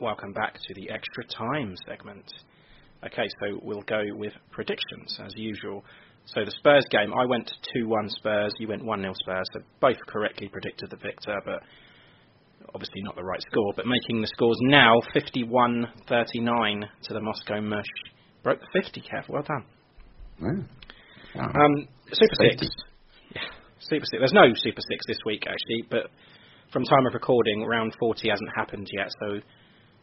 [0.00, 2.24] Welcome back to the extra time segment.
[3.06, 5.84] Okay, so we'll go with predictions as usual.
[6.26, 10.48] So the Spurs game, I went 2-1 Spurs, you went 1-0 Spurs, so both correctly
[10.48, 11.60] predicted the victor, but
[12.74, 17.86] obviously not the right score, but making the scores now 51-39 to the Moscow Mush.
[18.42, 19.64] Broke the 50, Kev, well done.
[21.34, 21.46] Wow.
[21.46, 22.66] Um, Super 50.
[22.66, 22.74] 6.
[23.88, 24.18] Super Six.
[24.18, 26.10] There's no Super Six this week actually, but
[26.72, 29.40] from time of recording, round 40 hasn't happened yet, so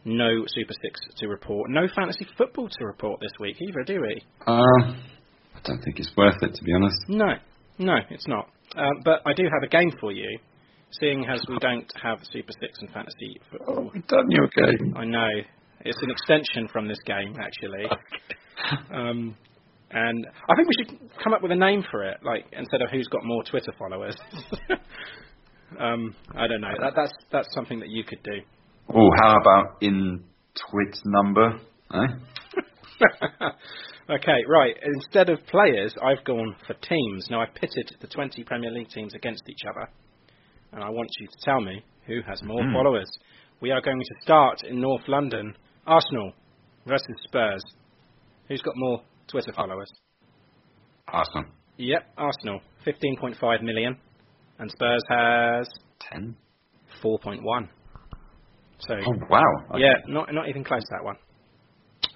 [0.05, 1.69] no Super Six to report.
[1.69, 4.21] No fantasy football to report this week either, do we?
[4.45, 4.93] Uh,
[5.55, 6.97] I don't think it's worth it, to be honest.
[7.07, 7.33] No,
[7.77, 8.49] no, it's not.
[8.77, 10.37] Um, but I do have a game for you,
[10.99, 13.91] seeing as we don't have Super Six and fantasy football.
[13.93, 14.95] We've done your game.
[14.95, 15.29] I know.
[15.81, 17.85] It's an extension from this game, actually.
[18.93, 19.35] Um,
[19.91, 22.89] and I think we should come up with a name for it, like instead of
[22.91, 24.15] who's got more Twitter followers.
[25.79, 26.73] um, I don't know.
[26.79, 28.39] That, that's that's something that you could do.
[28.93, 30.23] Oh, how about in
[30.69, 31.59] twit number?
[31.93, 32.07] Eh?
[34.09, 34.75] okay, right.
[34.83, 37.27] Instead of players, I've gone for teams.
[37.29, 39.87] Now I've pitted the 20 Premier League teams against each other,
[40.73, 42.73] and I want you to tell me who has more Hmm.
[42.73, 43.09] followers.
[43.61, 45.55] We are going to start in North London.
[45.85, 46.33] Arsenal
[46.85, 47.63] versus Spurs.
[48.47, 49.89] Who's got more Twitter followers?
[51.07, 51.45] Arsenal.
[51.77, 53.97] Yep, Arsenal, 15.5 million,
[54.59, 55.67] and Spurs has
[56.11, 56.35] 10.
[57.03, 57.69] 4.1.
[58.79, 59.41] So Oh, wow.
[59.71, 59.81] Okay.
[59.81, 61.15] yeah, not not even close to that one.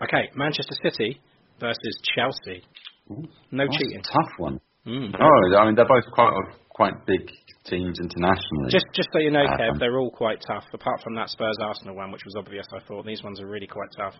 [0.01, 1.19] Okay, Manchester City
[1.59, 2.63] versus Chelsea.
[3.11, 3.99] Ooh, No that's cheating.
[3.99, 4.59] a tough one.
[4.87, 5.13] Mm.
[5.19, 6.31] Oh, I mean, they're both quite
[6.69, 7.21] quite big
[7.65, 8.69] teams internationally.
[8.71, 10.63] Just just so you know, Kev, Um, they're all quite tough.
[10.73, 13.67] Apart from that Spurs Arsenal one, which was obvious, I thought these ones are really
[13.67, 14.15] quite tough.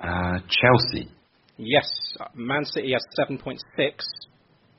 [0.00, 1.10] uh, Chelsea.
[1.64, 1.88] Yes,
[2.18, 3.58] uh, Man City has 7.6,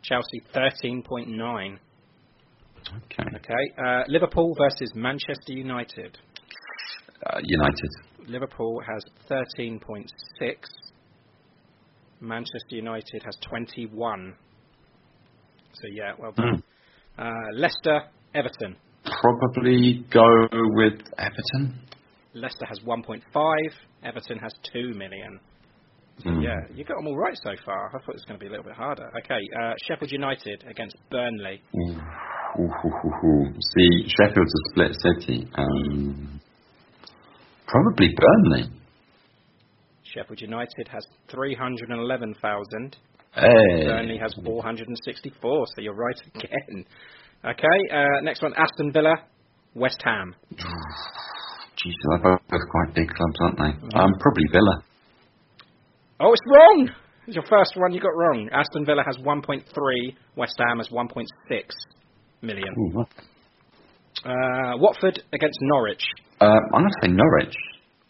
[0.02, 1.78] Chelsea 13.9.
[2.98, 3.24] Okay.
[3.38, 6.18] Okay, uh, Liverpool versus Manchester United.
[7.26, 7.90] Uh, United.
[8.28, 10.08] Liverpool has 13.6.
[12.20, 14.36] Manchester United has 21.
[15.74, 16.64] So yeah, well done.
[17.18, 18.02] Uh, Leicester,
[18.36, 18.76] Everton.
[19.22, 21.80] Probably go with Everton.
[22.34, 23.22] Leicester has 1.5.
[24.04, 25.40] Everton has 2 million.
[26.20, 26.42] So Hmm.
[26.42, 27.88] yeah, you got them all right so far.
[27.90, 29.10] I thought it was going to be a little bit harder.
[29.18, 31.62] Okay, uh, Sheffield United against Burnley.
[31.76, 32.00] Ooh,
[32.60, 33.46] ooh, ooh.
[33.76, 35.48] See, Sheffield's a split city.
[35.56, 36.40] Um,
[37.68, 38.70] probably Burnley.
[40.04, 42.96] Sheffield United has 311,000.
[43.34, 43.86] Hey.
[43.86, 46.86] Burnley has 464, so you're right again.
[47.44, 49.16] Okay, uh, next one, Aston Villa,
[49.74, 50.36] West Ham.
[50.54, 52.40] Jeez, they're both
[52.70, 53.98] quite big clubs, aren't they?
[53.98, 54.84] Um, probably Villa.
[56.20, 56.90] Oh, it's wrong!
[57.28, 58.50] It's your first one you got wrong.
[58.52, 59.64] Aston Villa has 1.3,
[60.36, 61.26] West Ham has 1.6
[62.42, 62.68] million.
[62.78, 63.06] Ooh.
[64.26, 66.04] Uh, Watford against Norwich.
[66.40, 67.56] Uh, I'm going to say Norwich.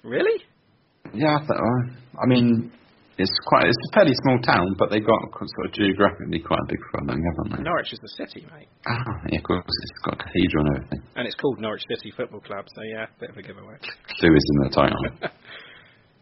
[0.04, 0.41] Really?
[1.14, 1.82] Yeah, I, th- uh,
[2.22, 2.72] I mean,
[3.18, 6.68] it's quite it's a fairly small town, but they've got sort of geographically quite a
[6.68, 7.64] big following, haven't they?
[7.64, 8.68] Norwich is the city, mate.
[8.89, 8.97] Ah,
[9.30, 11.01] yeah, of course, it's got a cathedral and everything.
[11.16, 13.76] And it's called Norwich City Football Club, so yeah, bit of a giveaway.
[13.78, 14.97] Is in the title.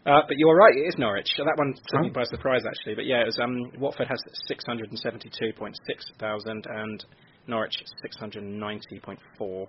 [0.04, 1.28] Uh, but you are right, it is Norwich.
[1.36, 2.96] So that one took me by surprise, actually.
[2.96, 4.18] But yeah, it was, um, Watford has
[4.50, 5.74] 672.6
[6.18, 7.04] thousand and
[7.46, 7.74] Norwich
[8.04, 9.66] 690.4.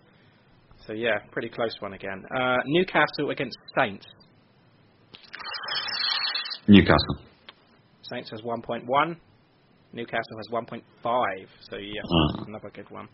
[0.88, 2.24] So yeah, pretty close one again.
[2.36, 4.06] Uh, Newcastle against Saints.
[6.68, 7.18] Newcastle.
[8.04, 9.16] Saints has 1.1.
[9.94, 10.82] Newcastle has 1.5.
[11.70, 12.44] So yeah, Ah.
[12.48, 13.08] another good one.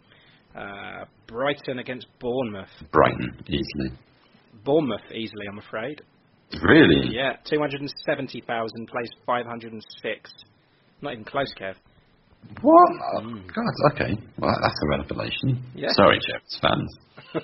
[0.56, 2.70] Uh, Brighton against Bournemouth.
[2.92, 3.98] Brighton, easily.
[4.64, 6.02] Bournemouth easily, I'm afraid.
[6.62, 7.14] Really?
[7.14, 10.32] Yeah, 270,000 plays 506.
[11.02, 11.76] Not even close, Kev.
[12.62, 12.92] What?
[13.16, 14.18] Oh, God, okay.
[14.38, 15.64] Well, that's a revelation.
[15.76, 15.90] Yeah.
[15.92, 16.98] Sorry, Jets fans.
[17.34, 17.44] don't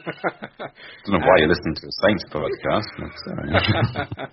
[1.10, 2.88] know why you're listening to a Saints podcast.
[2.98, 4.30] but sorry.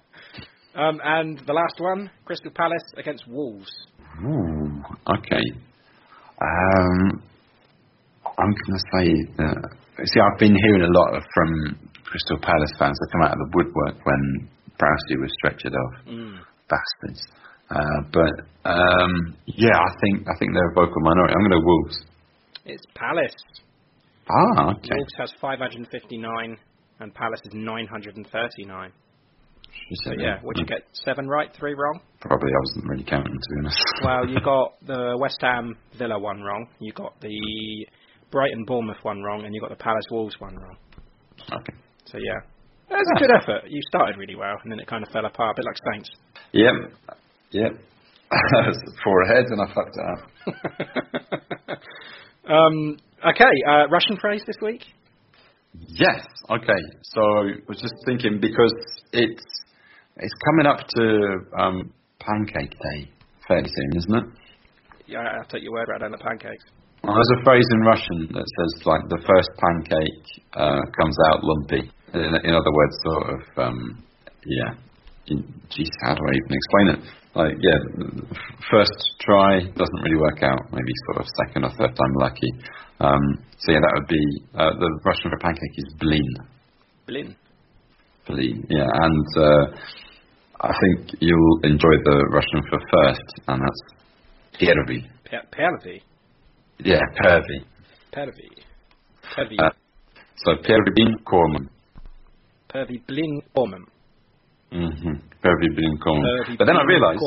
[0.74, 3.70] um, and the last one, Crystal Palace against Wolves.
[4.24, 5.44] Ooh, okay.
[6.40, 7.22] Um,
[8.38, 9.56] I'm going to say that.
[10.04, 13.38] See, I've been hearing a lot of, from Crystal Palace fans that come out of
[13.38, 14.48] the woodwork when
[14.78, 16.06] Browsey was stretchered off.
[16.06, 16.38] Mm.
[16.68, 17.22] Bastards.
[17.70, 21.34] Uh, but um, yeah, I think I think they're a vocal minority.
[21.34, 21.96] I'm going to Wolves.
[22.64, 23.34] It's Palace.
[24.28, 24.96] Ah, okay.
[24.96, 26.56] Wolves has 559
[27.00, 28.92] and Palace is 939.
[30.04, 32.00] So yeah, would you get seven right, three wrong?
[32.20, 33.78] Probably I wasn't really counting to be honest.
[34.04, 36.66] Well, you got the West Ham Villa one wrong.
[36.78, 37.86] You got the
[38.30, 40.76] Brighton Bournemouth one wrong, and you got the Palace Wolves one wrong.
[41.52, 41.74] Okay.
[42.06, 42.40] So yeah,
[42.94, 43.70] it was a good effort.
[43.70, 46.10] You started really well, and then it kind of fell apart, a bit like Saints.
[46.52, 46.74] Yep.
[47.50, 47.72] Yep.
[49.04, 51.78] Four ahead and I fucked it up.
[52.50, 54.82] um, okay, uh, Russian phrase this week.
[55.88, 56.24] Yes.
[56.50, 56.82] Okay.
[57.02, 58.74] So I was just thinking because
[59.12, 59.44] it's
[60.16, 63.10] it's coming up to um, Pancake Day
[63.48, 64.24] fairly soon, isn't it?
[65.06, 66.64] Yeah, I'll take your word right on the pancakes.
[67.02, 71.40] Well, there's a phrase in Russian that says like the first pancake uh, comes out
[71.42, 74.04] lumpy in, in other words, sort of, um,
[74.44, 74.74] yeah,
[75.70, 77.00] geez, how do I even explain it?
[77.34, 77.78] Like, yeah,
[78.70, 80.60] first try doesn't really work out.
[80.70, 82.52] Maybe sort of second or third time lucky.
[83.00, 86.28] Um, so yeah, that would be uh, the Russian for pancake is blin.
[87.06, 87.36] Blin.
[88.26, 88.66] Blin.
[88.68, 89.76] Yeah, and uh,
[90.60, 93.82] I think you'll enjoy the Russian for first, and that's
[94.60, 95.08] pervy.
[95.52, 96.02] Pervy.
[96.84, 97.64] Yeah, pervy.
[98.12, 98.50] Pervy.
[99.34, 99.56] Pervy.
[99.58, 99.70] Uh,
[100.36, 101.68] so pervy korman.
[104.72, 105.14] Mm-hmm.
[106.56, 107.20] But then I realised.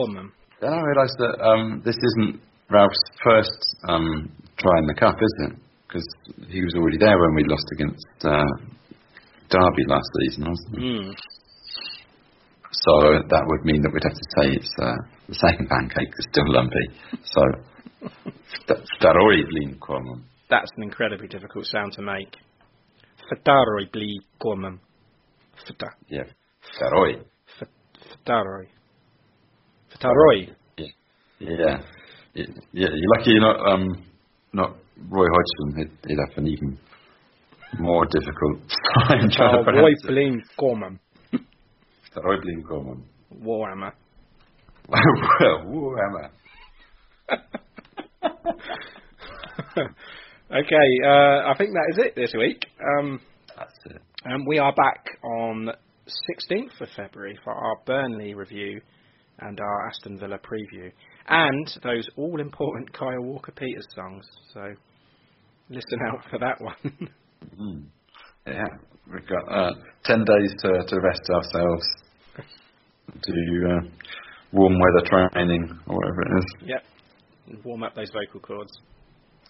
[0.61, 5.35] Then I realised that um, this isn't Ralph's first um, try in the cup, is
[5.45, 5.53] it?
[5.87, 6.07] Because
[6.49, 8.43] he was already there when we lost against uh,
[9.49, 10.81] Derby last season, wasn't he?
[10.81, 11.13] Mm.
[12.71, 12.93] So
[13.29, 14.95] that would mean that we'd have to say it's uh,
[15.29, 16.85] the second pancake is still lumpy.
[17.23, 17.41] So
[18.67, 20.25] Ftaroi blin common.
[20.49, 22.35] That's an incredibly difficult sound to make.
[23.91, 24.79] Blin common.
[25.68, 26.24] Вта- Yeah,
[26.76, 27.22] второй.
[27.60, 27.68] ф-
[28.22, 28.68] Второй.
[29.94, 30.54] Второй.
[30.76, 30.86] Yeah.
[31.38, 31.82] Yeah.
[32.34, 33.86] Yeah, you're lucky you're not um
[34.52, 34.76] not
[35.08, 35.76] Roy Hodgson.
[35.78, 36.78] He'd, he'd have an even
[37.78, 38.60] more difficult
[39.08, 40.06] time trying to Второй pronounce it.
[40.08, 40.98] блин кормом.
[42.10, 43.04] Второй блин кормом.
[43.32, 43.92] Warhammer.
[44.88, 46.30] well, Warhammer.
[50.50, 52.66] okay, uh, I think that is it this week.
[52.98, 53.20] Um,
[53.56, 54.02] That's it.
[54.25, 55.69] and we are back on
[56.07, 58.81] 16th of February for our Burnley review
[59.39, 60.91] and our Aston Villa preview,
[61.27, 64.25] and those all important Kyle Walker Peters songs.
[64.53, 64.73] So
[65.69, 67.09] listen out for that one.
[67.61, 67.83] Mm.
[68.47, 68.65] Yeah,
[69.13, 69.71] we've got uh,
[70.03, 71.85] ten days to, to rest ourselves,
[73.21, 73.87] do uh,
[74.51, 76.45] warm weather training or whatever it is.
[76.69, 76.83] yep,
[77.63, 78.71] warm up those vocal cords.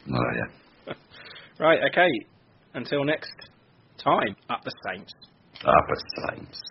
[0.10, 0.94] Oh yeah,
[1.60, 2.10] Right, okay.
[2.74, 3.32] Until next
[3.98, 5.14] time, up the Saints.
[5.64, 6.62] upper Saints.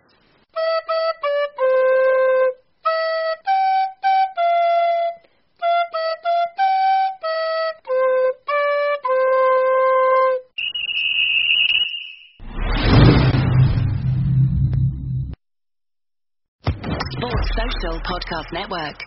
[17.16, 18.98] Sports Social Podcast Network.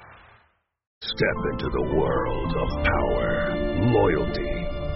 [1.02, 3.56] Step into the world of power,
[3.92, 4.57] loyalty,